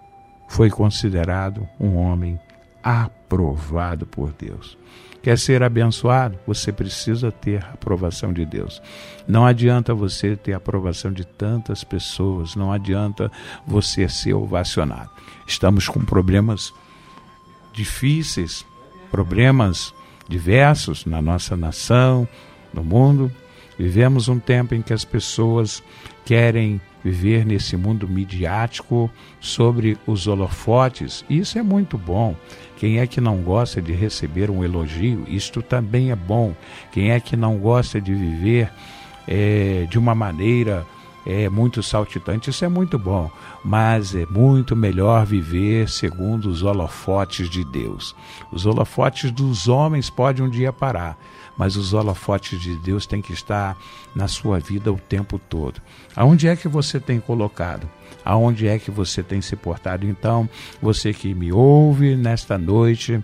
[0.47, 2.39] foi considerado um homem
[2.83, 4.77] aprovado por Deus.
[5.21, 6.39] Quer ser abençoado?
[6.47, 8.81] Você precisa ter a aprovação de Deus.
[9.27, 13.31] Não adianta você ter a aprovação de tantas pessoas, não adianta
[13.67, 15.09] você ser ovacionado.
[15.45, 16.73] Estamos com problemas
[17.73, 18.65] difíceis,
[19.11, 19.93] problemas
[20.27, 22.27] diversos na nossa nação,
[22.73, 23.31] no mundo.
[23.77, 25.83] Vivemos um tempo em que as pessoas
[26.25, 29.09] querem viver nesse mundo midiático
[29.39, 31.25] sobre os holofotes.
[31.29, 32.35] Isso é muito bom.
[32.79, 35.25] Quem é que não gosta de receber um elogio?
[35.27, 36.55] Isto também é bom.
[36.93, 38.71] Quem é que não gosta de viver
[39.27, 40.87] é, de uma maneira
[41.25, 42.49] é, muito saltitante?
[42.49, 43.29] Isso é muito bom.
[43.65, 48.15] Mas é muito melhor viver segundo os holofotes de Deus.
[48.49, 51.17] Os holofotes dos homens podem um dia parar
[51.59, 53.77] mas os holofotes de Deus têm que estar
[54.15, 55.81] na sua vida o tempo todo.
[56.15, 57.87] Aonde é que você tem colocado?
[58.23, 60.05] Aonde é que você tem se portado?
[60.05, 60.49] Então,
[60.81, 63.21] você que me ouve nesta noite,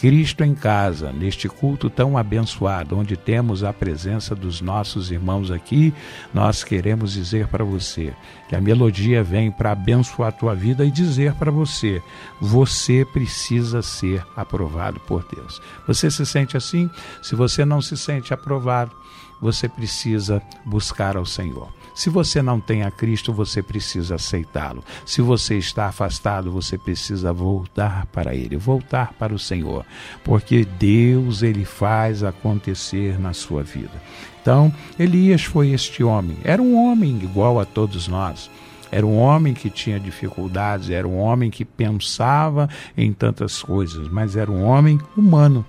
[0.00, 5.92] Cristo em casa, neste culto tão abençoado, onde temos a presença dos nossos irmãos aqui,
[6.32, 8.12] nós queremos dizer para você
[8.48, 12.02] que a melodia vem para abençoar a tua vida e dizer para você:
[12.40, 15.60] você precisa ser aprovado por Deus.
[15.86, 16.90] Você se sente assim?
[17.22, 18.92] Se você não se sente aprovado,
[19.40, 21.68] você precisa buscar ao Senhor.
[21.94, 24.84] Se você não tem a Cristo, você precisa aceitá-lo.
[25.04, 29.84] Se você está afastado, você precisa voltar para Ele, voltar para o Senhor,
[30.22, 34.02] porque Deus ele faz acontecer na sua vida.
[34.46, 36.36] Então, Elias foi este homem.
[36.44, 38.48] Era um homem igual a todos nós.
[38.92, 44.36] Era um homem que tinha dificuldades, era um homem que pensava em tantas coisas, mas
[44.36, 45.66] era um homem humano.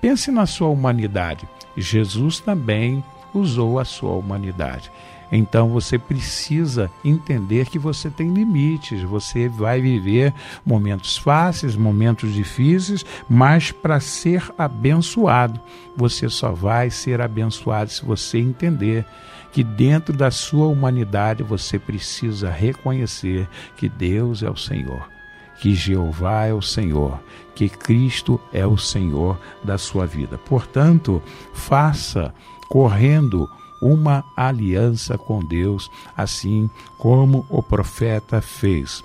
[0.00, 1.44] Pense na sua humanidade.
[1.76, 3.02] Jesus também
[3.34, 4.88] usou a sua humanidade.
[5.32, 13.02] Então você precisa entender que você tem limites, você vai viver momentos fáceis, momentos difíceis,
[13.26, 15.58] mas para ser abençoado,
[15.96, 19.06] você só vai ser abençoado se você entender
[19.50, 25.10] que dentro da sua humanidade você precisa reconhecer que Deus é o Senhor
[25.62, 27.22] que Jeová é o Senhor,
[27.54, 30.36] que Cristo é o Senhor da sua vida.
[30.36, 31.22] Portanto,
[31.54, 32.34] faça
[32.68, 33.48] correndo
[33.82, 39.02] uma aliança com Deus, assim como o profeta fez.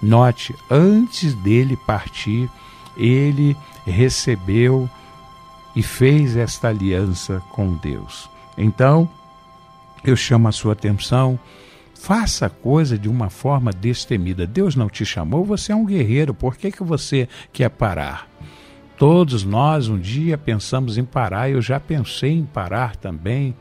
[0.00, 2.48] Note, antes dele partir,
[2.96, 4.88] ele recebeu
[5.74, 8.30] e fez esta aliança com Deus.
[8.56, 9.08] Então,
[10.04, 11.38] eu chamo a sua atenção,
[11.94, 14.46] faça a coisa de uma forma destemida.
[14.46, 18.28] Deus não te chamou, você é um guerreiro, por que, que você quer parar?
[18.96, 23.54] Todos nós um dia pensamos em parar, eu já pensei em parar também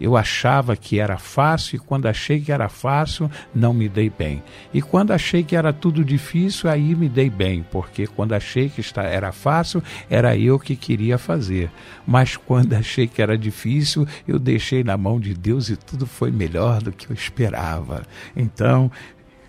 [0.00, 4.42] eu achava que era fácil e quando achei que era fácil, não me dei bem.
[4.72, 8.82] E quando achei que era tudo difícil, aí me dei bem, porque quando achei que
[8.96, 11.70] era fácil, era eu que queria fazer.
[12.06, 16.30] Mas quando achei que era difícil, eu deixei na mão de Deus e tudo foi
[16.30, 18.02] melhor do que eu esperava.
[18.36, 18.90] Então,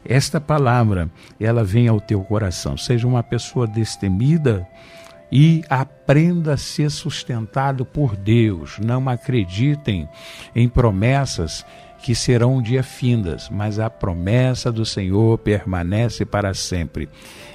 [0.06, 2.78] esta palavra, ela vem ao teu coração.
[2.78, 4.66] Seja uma pessoa destemida,
[5.32, 8.80] e aprenda a ser sustentado por Deus.
[8.80, 10.08] Não acreditem
[10.56, 11.66] em promessas
[12.02, 17.10] que serão um dia findas, mas a promessa do Senhor permanece para sempre.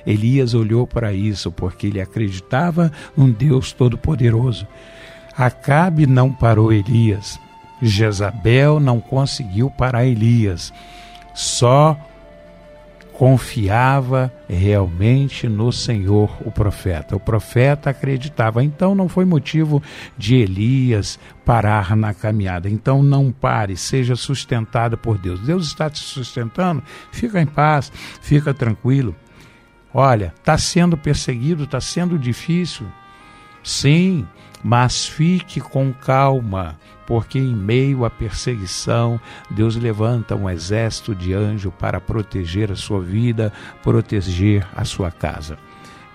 [0.06, 4.66] Elias olhou para isso porque ele acreditava num Deus todo-poderoso.
[5.36, 7.38] Acabe não parou Elias.
[7.80, 10.72] Jezabel não conseguiu parar Elias.
[11.34, 11.96] Só
[13.22, 17.14] confiava realmente no Senhor, o profeta.
[17.14, 18.64] O profeta acreditava.
[18.64, 19.80] Então não foi motivo
[20.18, 22.68] de Elias parar na caminhada.
[22.68, 25.38] Então não pare, seja sustentado por Deus.
[25.38, 29.14] Deus está te sustentando, fica em paz, fica tranquilo.
[29.94, 32.88] Olha, está sendo perseguido, está sendo difícil.
[33.62, 34.26] Sim,
[34.64, 36.76] mas fique com calma,
[37.12, 43.02] porque em meio à perseguição, Deus levanta um exército de anjos para proteger a sua
[43.02, 43.52] vida,
[43.82, 45.58] proteger a sua casa.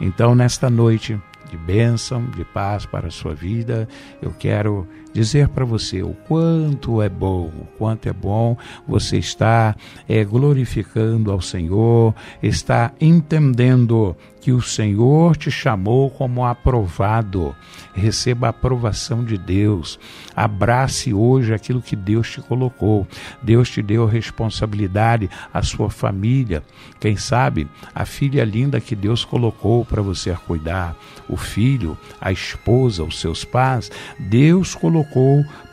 [0.02, 1.22] Então, nesta noite
[1.52, 3.88] de bênção, de paz para a sua vida,
[4.24, 4.88] eu quero
[5.18, 8.56] dizer para você o quanto é bom, o quanto é bom
[8.88, 9.76] você estar
[10.08, 12.14] é, glorificando ao Senhor,
[12.44, 14.16] está entendendo
[14.48, 17.54] que o Senhor te chamou como aprovado.
[17.94, 20.00] Receba a aprovação de Deus.
[20.34, 23.06] Abrace hoje aquilo que Deus te colocou.
[23.42, 26.64] Deus te deu responsabilidade, a sua família.
[27.00, 30.96] Quem sabe a filha linda que Deus colocou para você cuidar,
[31.28, 33.92] o filho, a esposa, os seus pais.
[34.18, 35.07] Deus colocou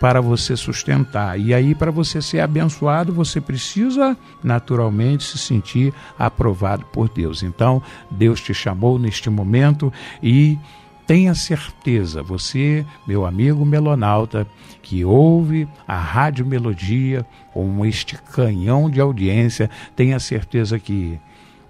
[0.01, 1.39] para você sustentar.
[1.39, 7.43] E aí, para você ser abençoado, você precisa naturalmente se sentir aprovado por Deus.
[7.43, 10.59] Então, Deus te chamou neste momento e
[11.07, 14.47] tenha certeza, você, meu amigo melonauta,
[14.83, 21.19] que ouve a Rádio Melodia com este canhão de audiência, tenha certeza que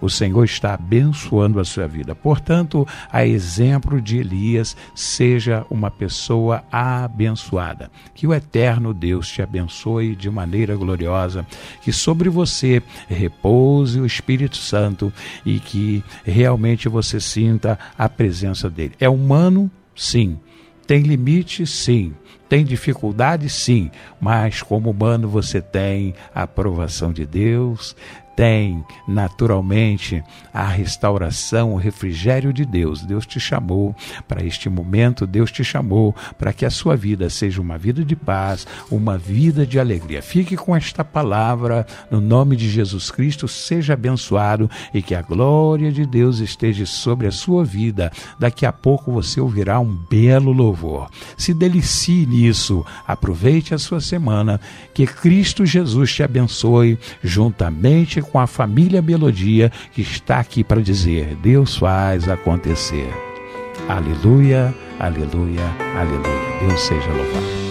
[0.05, 2.15] o Senhor está abençoando a sua vida.
[2.15, 7.91] Portanto, a exemplo de Elias, seja uma pessoa abençoada.
[8.15, 11.47] Que o eterno Deus te abençoe de maneira gloriosa,
[11.81, 15.13] que sobre você repouse o Espírito Santo
[15.45, 18.93] e que realmente você sinta a presença dele.
[19.01, 19.71] É humano?
[19.97, 20.39] Sim.
[20.87, 21.67] Tem limite?
[21.67, 22.13] Sim.
[22.49, 23.49] Tem dificuldade?
[23.49, 23.91] Sim.
[24.21, 27.97] Mas como humano você tem a aprovação de Deus,
[28.37, 30.23] tem naturalmente
[30.53, 33.03] a restauração, o refrigério de Deus.
[33.03, 33.95] Deus te chamou
[34.27, 38.17] para este momento, Deus te chamou para que a sua vida seja uma vida de
[38.17, 40.23] paz, uma vida de alegria.
[40.23, 45.93] Fique com esta palavra no nome de Jesus Cristo, seja abençoado e que a glória
[45.93, 48.11] de Deus esteja sobre a sua vida.
[48.39, 51.09] Daqui a pouco você ouvirá um belo louvor.
[51.37, 54.61] Se delicie nisso, aproveite a sua semana,
[54.93, 61.37] que Cristo Jesus te abençoe juntamente com a família Melodia que está aqui para dizer:
[61.37, 63.09] Deus faz acontecer.
[63.89, 65.65] Aleluia, aleluia,
[65.99, 66.59] aleluia.
[66.61, 67.65] Deus seja louvado.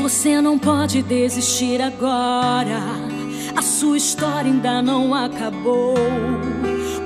[0.00, 2.80] Você não pode desistir agora.
[3.56, 5.94] A sua história ainda não acabou.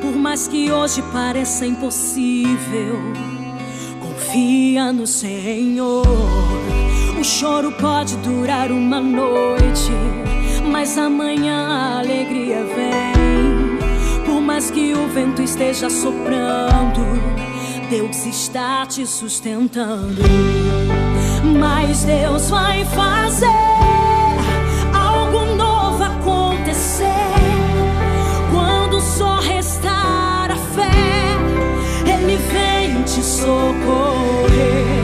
[0.01, 2.99] Por mais que hoje pareça impossível,
[4.01, 6.05] confia no Senhor.
[7.19, 9.93] O choro pode durar uma noite,
[10.81, 14.25] mas amanhã a alegria vem.
[14.25, 17.03] Por mais que o vento esteja soprando,
[17.91, 20.23] Deus está te sustentando.
[21.59, 23.47] Mas Deus vai fazer
[24.99, 27.05] algo novo acontecer
[28.51, 32.11] quando só restar a fé.
[32.11, 35.00] Ele vem te socorrer.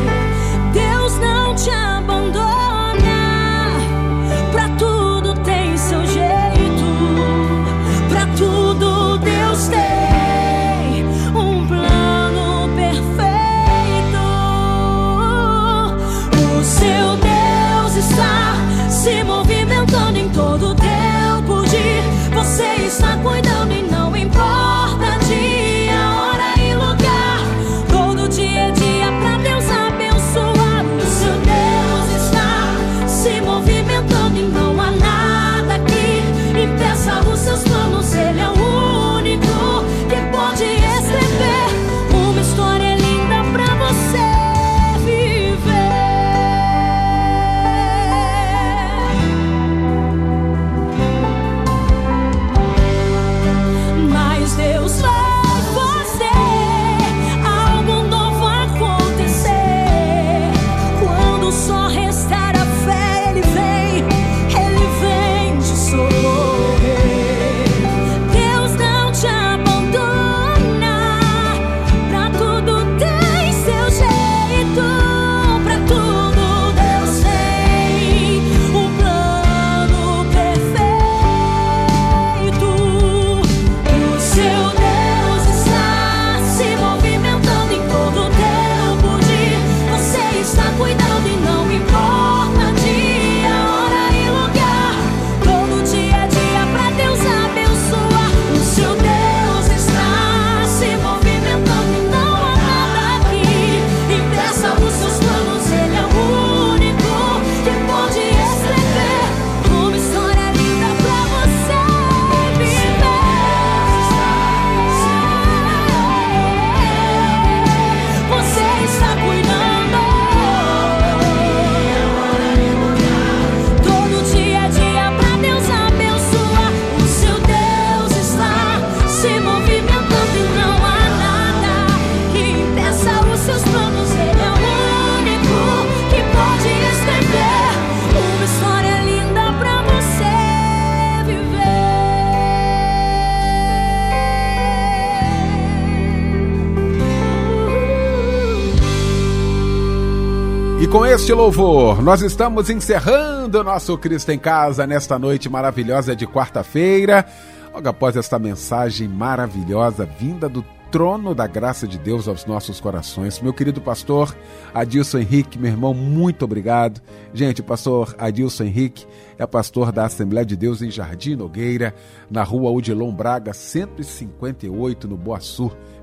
[151.27, 157.27] Este louvor, nós estamos encerrando nosso Cristo em Casa nesta noite maravilhosa de quarta-feira.
[157.75, 163.41] Logo após esta mensagem maravilhosa vinda do trono da graça de Deus aos nossos corações.
[163.41, 164.37] Meu querido pastor
[164.73, 167.01] Adilson Henrique, meu irmão, muito obrigado.
[167.35, 169.07] Gente, o pastor Adilson Henrique
[169.39, 171.95] é pastor da Assembleia de Deus em Jardim Nogueira,
[172.31, 175.39] na rua Odilon Braga, 158, no Boa.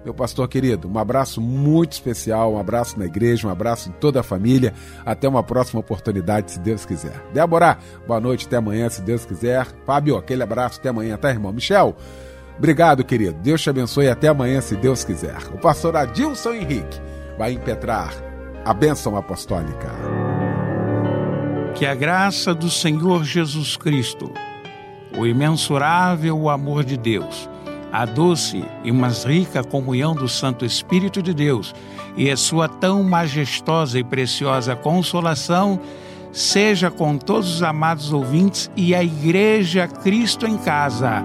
[0.03, 4.19] Meu pastor querido, um abraço muito especial, um abraço na igreja, um abraço em toda
[4.19, 4.73] a família.
[5.05, 7.25] Até uma próxima oportunidade, se Deus quiser.
[7.33, 9.65] Débora, boa noite, até amanhã, se Deus quiser.
[9.85, 11.53] Fábio, aquele abraço, até amanhã, tá, irmão?
[11.53, 11.95] Michel,
[12.57, 13.37] obrigado, querido.
[13.41, 15.37] Deus te abençoe até amanhã, se Deus quiser.
[15.53, 17.01] O pastor Adilson Henrique
[17.37, 18.13] vai impetrar
[18.65, 19.89] a bênção apostólica.
[21.75, 24.31] Que a graça do Senhor Jesus Cristo,
[25.17, 27.49] o imensurável amor de Deus,
[27.91, 31.75] a doce e mais rica comunhão do Santo Espírito de Deus
[32.15, 35.79] e a sua tão majestosa e preciosa consolação
[36.31, 41.23] seja com todos os amados ouvintes e a Igreja Cristo em Casa.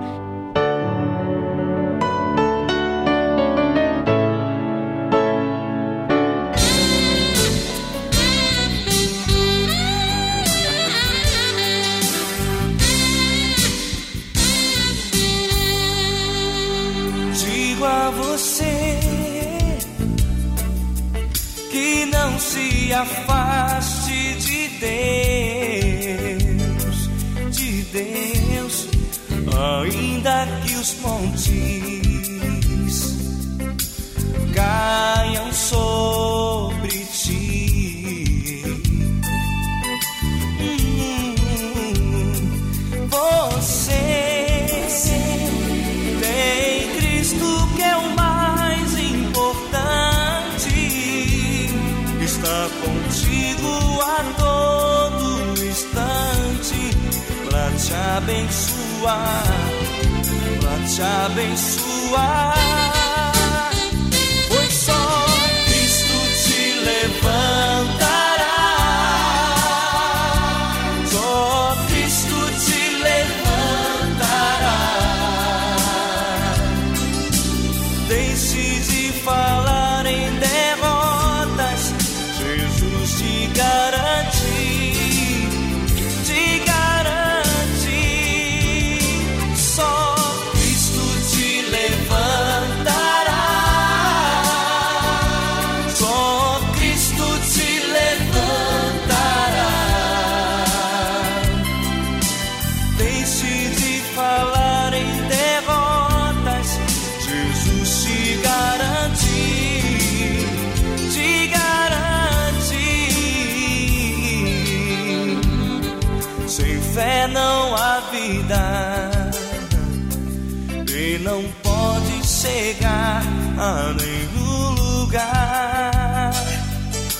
[123.58, 126.32] Chegar a nenhum lugar.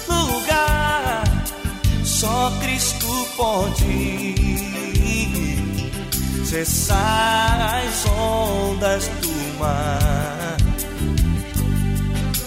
[0.09, 1.25] Lugar,
[2.05, 4.35] só Cristo pode
[6.45, 10.57] cessar as ondas do mar.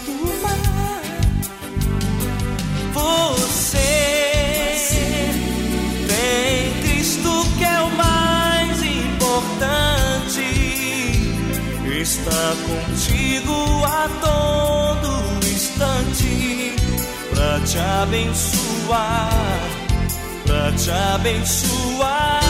[0.05, 1.01] Do mar.
[2.93, 3.77] Você
[6.07, 9.21] tem Cristo que é o mais importante.
[12.01, 12.55] Está
[13.85, 15.11] a todo
[15.47, 16.75] instante
[17.33, 19.29] para te abençoar,
[20.45, 22.40] para te abençoar.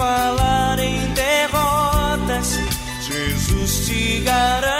[0.00, 2.58] Falar em derrotas.
[3.06, 4.79] Jesus te garante.